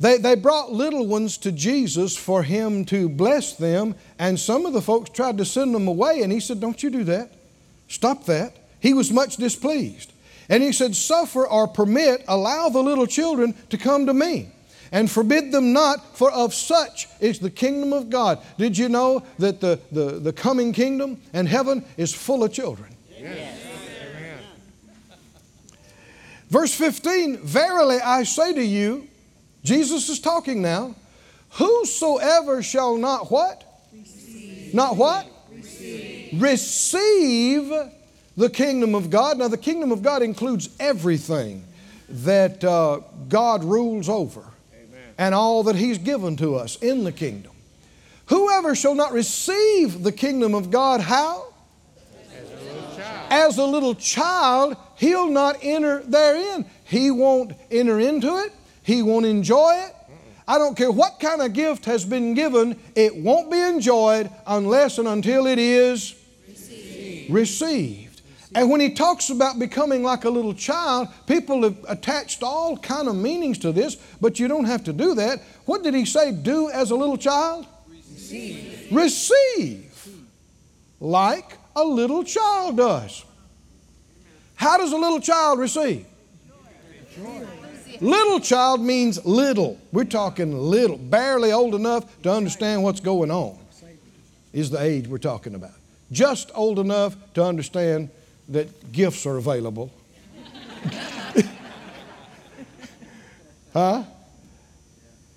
They, 0.00 0.16
they 0.16 0.34
brought 0.34 0.72
little 0.72 1.06
ones 1.06 1.36
to 1.38 1.52
Jesus 1.52 2.16
for 2.16 2.42
him 2.42 2.86
to 2.86 3.10
bless 3.10 3.54
them, 3.54 3.96
and 4.18 4.40
some 4.40 4.64
of 4.64 4.72
the 4.72 4.80
folks 4.80 5.10
tried 5.10 5.36
to 5.38 5.44
send 5.44 5.74
them 5.74 5.88
away, 5.88 6.22
and 6.22 6.32
he 6.32 6.40
said, 6.40 6.58
Don't 6.58 6.82
you 6.82 6.88
do 6.88 7.04
that. 7.04 7.32
Stop 7.88 8.24
that. 8.24 8.56
He 8.80 8.94
was 8.94 9.12
much 9.12 9.36
displeased. 9.36 10.13
And 10.48 10.62
he 10.62 10.72
said, 10.72 10.94
Suffer 10.94 11.46
or 11.46 11.66
permit, 11.66 12.24
allow 12.28 12.68
the 12.68 12.82
little 12.82 13.06
children 13.06 13.54
to 13.70 13.78
come 13.78 14.06
to 14.06 14.14
me, 14.14 14.50
and 14.92 15.10
forbid 15.10 15.52
them 15.52 15.72
not, 15.72 16.16
for 16.16 16.30
of 16.30 16.54
such 16.54 17.08
is 17.20 17.38
the 17.38 17.50
kingdom 17.50 17.92
of 17.92 18.10
God. 18.10 18.40
Did 18.58 18.76
you 18.76 18.88
know 18.88 19.24
that 19.38 19.60
the, 19.60 19.80
the, 19.90 20.18
the 20.20 20.32
coming 20.32 20.72
kingdom 20.72 21.20
and 21.32 21.48
heaven 21.48 21.84
is 21.96 22.12
full 22.12 22.44
of 22.44 22.52
children? 22.52 22.94
Yes. 23.18 23.64
Verse 26.54 26.72
15 26.72 27.38
Verily 27.38 27.96
I 28.00 28.22
say 28.22 28.52
to 28.52 28.62
you, 28.62 29.08
Jesus 29.64 30.08
is 30.08 30.20
talking 30.20 30.62
now, 30.62 30.94
whosoever 31.50 32.62
shall 32.62 32.96
not 32.96 33.30
what? 33.30 33.64
Receive. 33.92 34.72
Not 34.74 34.96
what? 34.96 35.26
Receive. 35.50 36.40
Receive 36.40 37.72
the 38.36 38.50
kingdom 38.50 38.94
of 38.94 39.10
God. 39.10 39.38
Now, 39.38 39.48
the 39.48 39.56
kingdom 39.56 39.92
of 39.92 40.02
God 40.02 40.22
includes 40.22 40.68
everything 40.80 41.64
that 42.08 42.62
uh, 42.64 43.00
God 43.28 43.64
rules 43.64 44.08
over 44.08 44.40
Amen. 44.74 45.14
and 45.18 45.34
all 45.34 45.62
that 45.64 45.76
He's 45.76 45.98
given 45.98 46.36
to 46.36 46.56
us 46.56 46.76
in 46.76 47.04
the 47.04 47.12
kingdom. 47.12 47.52
Whoever 48.26 48.74
shall 48.74 48.94
not 48.94 49.12
receive 49.12 50.02
the 50.02 50.12
kingdom 50.12 50.54
of 50.54 50.70
God, 50.70 51.00
how? 51.00 51.52
As 52.32 52.48
a 52.50 52.54
little 52.64 52.96
child, 52.96 53.26
As 53.30 53.58
a 53.58 53.64
little 53.64 53.94
child 53.94 54.76
he'll 54.96 55.28
not 55.30 55.58
enter 55.62 56.02
therein. 56.02 56.64
He 56.84 57.10
won't 57.10 57.52
enter 57.70 58.00
into 58.00 58.38
it, 58.38 58.52
he 58.82 59.02
won't 59.02 59.26
enjoy 59.26 59.74
it. 59.86 59.94
I 60.46 60.58
don't 60.58 60.76
care 60.76 60.90
what 60.90 61.20
kind 61.20 61.40
of 61.40 61.54
gift 61.54 61.86
has 61.86 62.04
been 62.04 62.34
given, 62.34 62.78
it 62.94 63.16
won't 63.16 63.50
be 63.50 63.58
enjoyed 63.58 64.30
unless 64.46 64.98
and 64.98 65.08
until 65.08 65.46
it 65.46 65.58
is 65.58 66.14
received. 66.46 67.30
received. 67.30 68.03
And 68.54 68.70
when 68.70 68.80
he 68.80 68.90
talks 68.90 69.30
about 69.30 69.58
becoming 69.58 70.02
like 70.02 70.24
a 70.24 70.30
little 70.30 70.54
child, 70.54 71.08
people 71.26 71.64
have 71.64 71.76
attached 71.88 72.42
all 72.42 72.76
kind 72.76 73.08
of 73.08 73.16
meanings 73.16 73.58
to 73.58 73.72
this, 73.72 73.96
but 74.20 74.38
you 74.38 74.46
don't 74.46 74.66
have 74.66 74.84
to 74.84 74.92
do 74.92 75.14
that. 75.16 75.40
What 75.64 75.82
did 75.82 75.94
he 75.94 76.04
say? 76.04 76.30
Do 76.30 76.70
as 76.70 76.90
a 76.92 76.96
little 76.96 77.16
child? 77.16 77.66
Receive. 77.88 78.88
Receive. 78.92 80.08
Like 81.00 81.58
a 81.74 81.84
little 81.84 82.22
child 82.22 82.76
does. 82.76 83.24
How 84.54 84.78
does 84.78 84.92
a 84.92 84.96
little 84.96 85.20
child 85.20 85.58
receive? 85.58 86.06
Little 88.00 88.40
child 88.40 88.80
means 88.80 89.24
little. 89.24 89.78
We're 89.92 90.04
talking 90.04 90.56
little, 90.56 90.96
barely 90.96 91.52
old 91.52 91.74
enough 91.74 92.22
to 92.22 92.32
understand 92.32 92.82
what's 92.82 93.00
going 93.00 93.30
on, 93.30 93.58
is 94.52 94.70
the 94.70 94.80
age 94.80 95.08
we're 95.08 95.18
talking 95.18 95.54
about. 95.54 95.72
Just 96.12 96.50
old 96.54 96.78
enough 96.78 97.16
to 97.34 97.42
understand 97.42 98.10
that 98.48 98.92
gifts 98.92 99.26
are 99.26 99.36
available. 99.36 99.90
huh? 103.72 104.04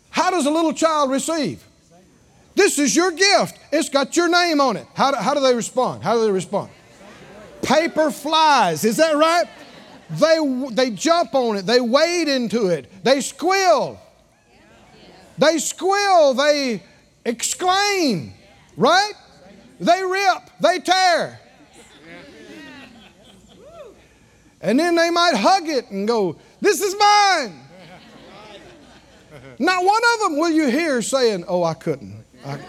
How 0.10 0.32
does 0.32 0.46
a 0.46 0.52
little 0.52 0.74
child 0.74 1.12
receive? 1.12 1.64
This 2.56 2.80
is 2.80 2.96
your 2.96 3.12
gift. 3.12 3.60
It's 3.72 3.90
got 3.90 4.18
your 4.18 4.28
name 4.28 4.60
on 4.60 4.78
it. 4.78 4.88
How 4.96 5.12
do, 5.12 5.18
how 5.18 5.36
do 5.36 5.42
they 5.42 5.54
respond? 5.54 6.02
How 6.04 6.16
do 6.16 6.24
they 6.24 6.32
respond? 6.32 6.72
Paper 7.62 8.10
flies. 8.10 8.84
Is 8.84 8.98
that 8.98 9.16
right? 9.16 9.46
They, 10.10 10.68
they 10.72 10.90
jump 10.90 11.36
on 11.36 11.58
it. 11.58 11.66
They 11.66 11.80
wade 11.80 12.28
into 12.28 12.68
it. 12.68 12.92
They 13.04 13.22
squeal. 13.22 14.02
They 15.38 15.60
squeal. 15.60 16.34
They 16.34 16.82
exclaim. 17.26 18.34
Right? 18.76 19.14
They 19.80 20.04
rip. 20.04 20.50
They 20.60 20.80
tear. 20.80 21.40
And 24.62 24.80
then 24.80 24.96
they 24.96 25.12
might 25.12 25.36
hug 25.36 25.68
it 25.68 25.92
and 25.92 26.08
go, 26.08 26.38
This 26.62 26.82
is 26.82 26.96
mine. 26.98 27.60
Not 29.60 29.84
one 29.84 30.02
of 30.14 30.20
them 30.22 30.38
will 30.38 30.50
you 30.50 30.70
hear 30.70 31.02
saying, 31.02 31.44
Oh, 31.48 31.64
I 31.64 31.74
couldn't. 31.74 32.24
I... 32.46 32.60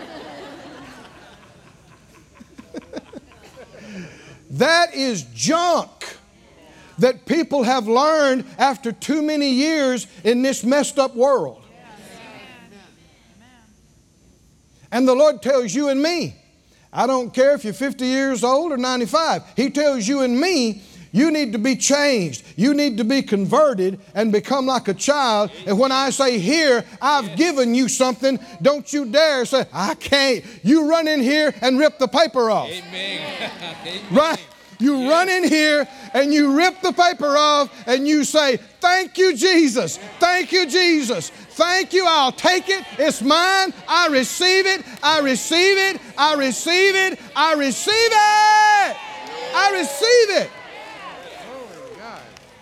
that 4.51 4.94
is 4.94 5.24
junk 5.35 5.90
that 6.98 7.27
people 7.27 7.62
have 7.62 7.87
learned 7.87 8.44
after 8.59 8.92
too 8.92 9.22
many 9.22 9.51
years 9.51 10.07
in 10.24 10.42
this 10.42 10.64
messed 10.64 10.98
up 10.98 11.14
world. 11.14 11.64
And 14.90 15.07
the 15.07 15.14
Lord 15.14 15.42
tells 15.42 15.74
you 15.74 15.90
and 15.90 16.03
me, 16.03 16.35
I 16.92 17.07
don't 17.07 17.33
care 17.33 17.55
if 17.55 17.64
you're 17.64 17.74
50 17.74 18.07
years 18.07 18.42
old 18.42 18.72
or 18.72 18.79
95, 18.79 19.42
He 19.55 19.70
tells 19.70 20.09
you 20.09 20.22
and 20.22 20.40
me 20.40 20.83
you 21.12 21.30
need 21.30 21.52
to 21.52 21.58
be 21.58 21.76
changed. 21.76 22.44
You 22.56 22.74
need 22.74 22.98
to 22.98 23.04
be 23.04 23.22
converted 23.22 24.00
and 24.14 24.32
become 24.32 24.66
like 24.66 24.88
a 24.88 24.94
child. 24.94 25.50
And 25.66 25.78
when 25.78 25.92
I 25.92 26.10
say, 26.10 26.38
Here, 26.38 26.84
I've 27.00 27.36
given 27.36 27.74
you 27.74 27.88
something, 27.88 28.38
don't 28.62 28.92
you 28.92 29.06
dare 29.06 29.44
say, 29.44 29.66
I 29.72 29.94
can't. 29.94 30.44
You 30.62 30.88
run 30.88 31.08
in 31.08 31.20
here 31.20 31.54
and 31.62 31.78
rip 31.78 31.98
the 31.98 32.08
paper 32.08 32.50
off. 32.50 32.68
Amen. 32.68 33.50
right? 34.10 34.44
You 34.80 35.10
run 35.10 35.28
in 35.28 35.42
here 35.42 35.88
and 36.14 36.32
you 36.32 36.56
rip 36.56 36.80
the 36.82 36.92
paper 36.92 37.36
off 37.36 37.72
and 37.86 38.06
you 38.06 38.24
say, 38.24 38.58
Thank 38.80 39.18
you, 39.18 39.34
Jesus. 39.36 39.98
Thank 40.20 40.52
you, 40.52 40.66
Jesus. 40.66 41.30
Thank 41.30 41.92
you. 41.92 42.04
I'll 42.06 42.32
take 42.32 42.68
it. 42.68 42.84
It's 42.98 43.20
mine. 43.20 43.72
I 43.88 44.06
receive 44.08 44.66
it. 44.66 44.84
I 45.02 45.20
receive 45.20 45.78
it. 45.78 46.00
I 46.16 46.34
receive 46.34 46.94
it. 46.94 47.18
I 47.34 47.54
receive 47.54 47.92
it. 47.92 48.96
I 49.54 49.70
receive 49.72 50.42
it. 50.42 50.50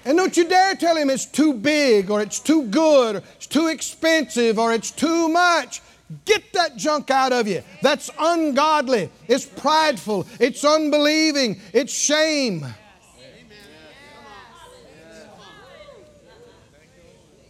And 0.06 0.16
don't 0.16 0.36
you 0.36 0.48
dare 0.48 0.76
tell 0.76 0.96
him 0.96 1.10
it's 1.10 1.26
too 1.26 1.52
big 1.52 2.12
or 2.12 2.22
it's 2.22 2.38
too 2.38 2.62
good 2.68 3.16
or 3.16 3.22
it's 3.34 3.48
too 3.48 3.66
expensive 3.66 4.56
or 4.56 4.72
it's 4.72 4.92
too 4.92 5.28
much. 5.28 5.82
Get 6.24 6.52
that 6.52 6.76
junk 6.76 7.10
out 7.10 7.32
of 7.32 7.48
you. 7.48 7.64
That's 7.82 8.08
ungodly. 8.16 9.10
It's 9.26 9.44
prideful. 9.44 10.24
It's 10.38 10.64
unbelieving. 10.64 11.60
It's 11.72 11.92
shame. 11.92 12.64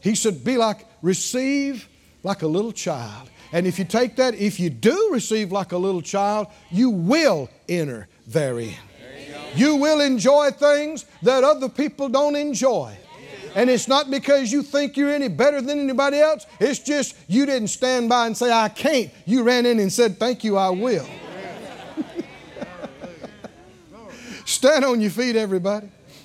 He 0.01 0.15
said, 0.15 0.43
Be 0.43 0.57
like, 0.57 0.87
receive 1.03 1.87
like 2.23 2.41
a 2.41 2.47
little 2.47 2.73
child. 2.73 3.29
And 3.53 3.67
if 3.67 3.79
you 3.79 3.85
take 3.85 4.17
that, 4.17 4.35
if 4.35 4.59
you 4.59 4.71
do 4.71 5.11
receive 5.13 5.53
like 5.53 5.73
a 5.73 5.79
little 5.79 6.01
child, 6.01 6.47
you 6.71 6.89
will 6.89 7.51
enter 7.69 8.09
therein. 8.27 8.86
You 9.57 9.77
will 9.77 10.01
enjoy 10.01 10.51
things 10.51 11.07
that 11.23 11.45
other 11.45 11.69
people 11.69 12.09
don't 12.09 12.37
enjoy. 12.37 12.97
And 13.55 13.71
it's 13.71 13.89
not 13.89 14.11
because 14.11 14.53
you 14.53 14.63
think 14.63 14.99
you're 14.99 15.11
any 15.11 15.29
better 15.29 15.63
than 15.63 15.81
anybody 15.81 16.19
else. 16.19 16.45
It's 16.61 16.79
just 16.79 17.17
you 17.27 17.47
didn't 17.47 17.69
stand 17.69 18.11
by 18.11 18.27
and 18.27 18.37
say, 18.37 18.53
I 18.53 18.69
can't. 18.69 19.11
You 19.25 19.45
ran 19.45 19.65
in 19.65 19.81
and 19.81 19.91
said, 19.91 20.19
Thank 20.19 20.45
you, 20.45 20.59
I 20.59 20.69
will. 20.69 21.09
stand 24.45 24.85
on 24.85 25.01
your 25.01 25.11
feet, 25.11 25.37
everybody. 25.37 25.89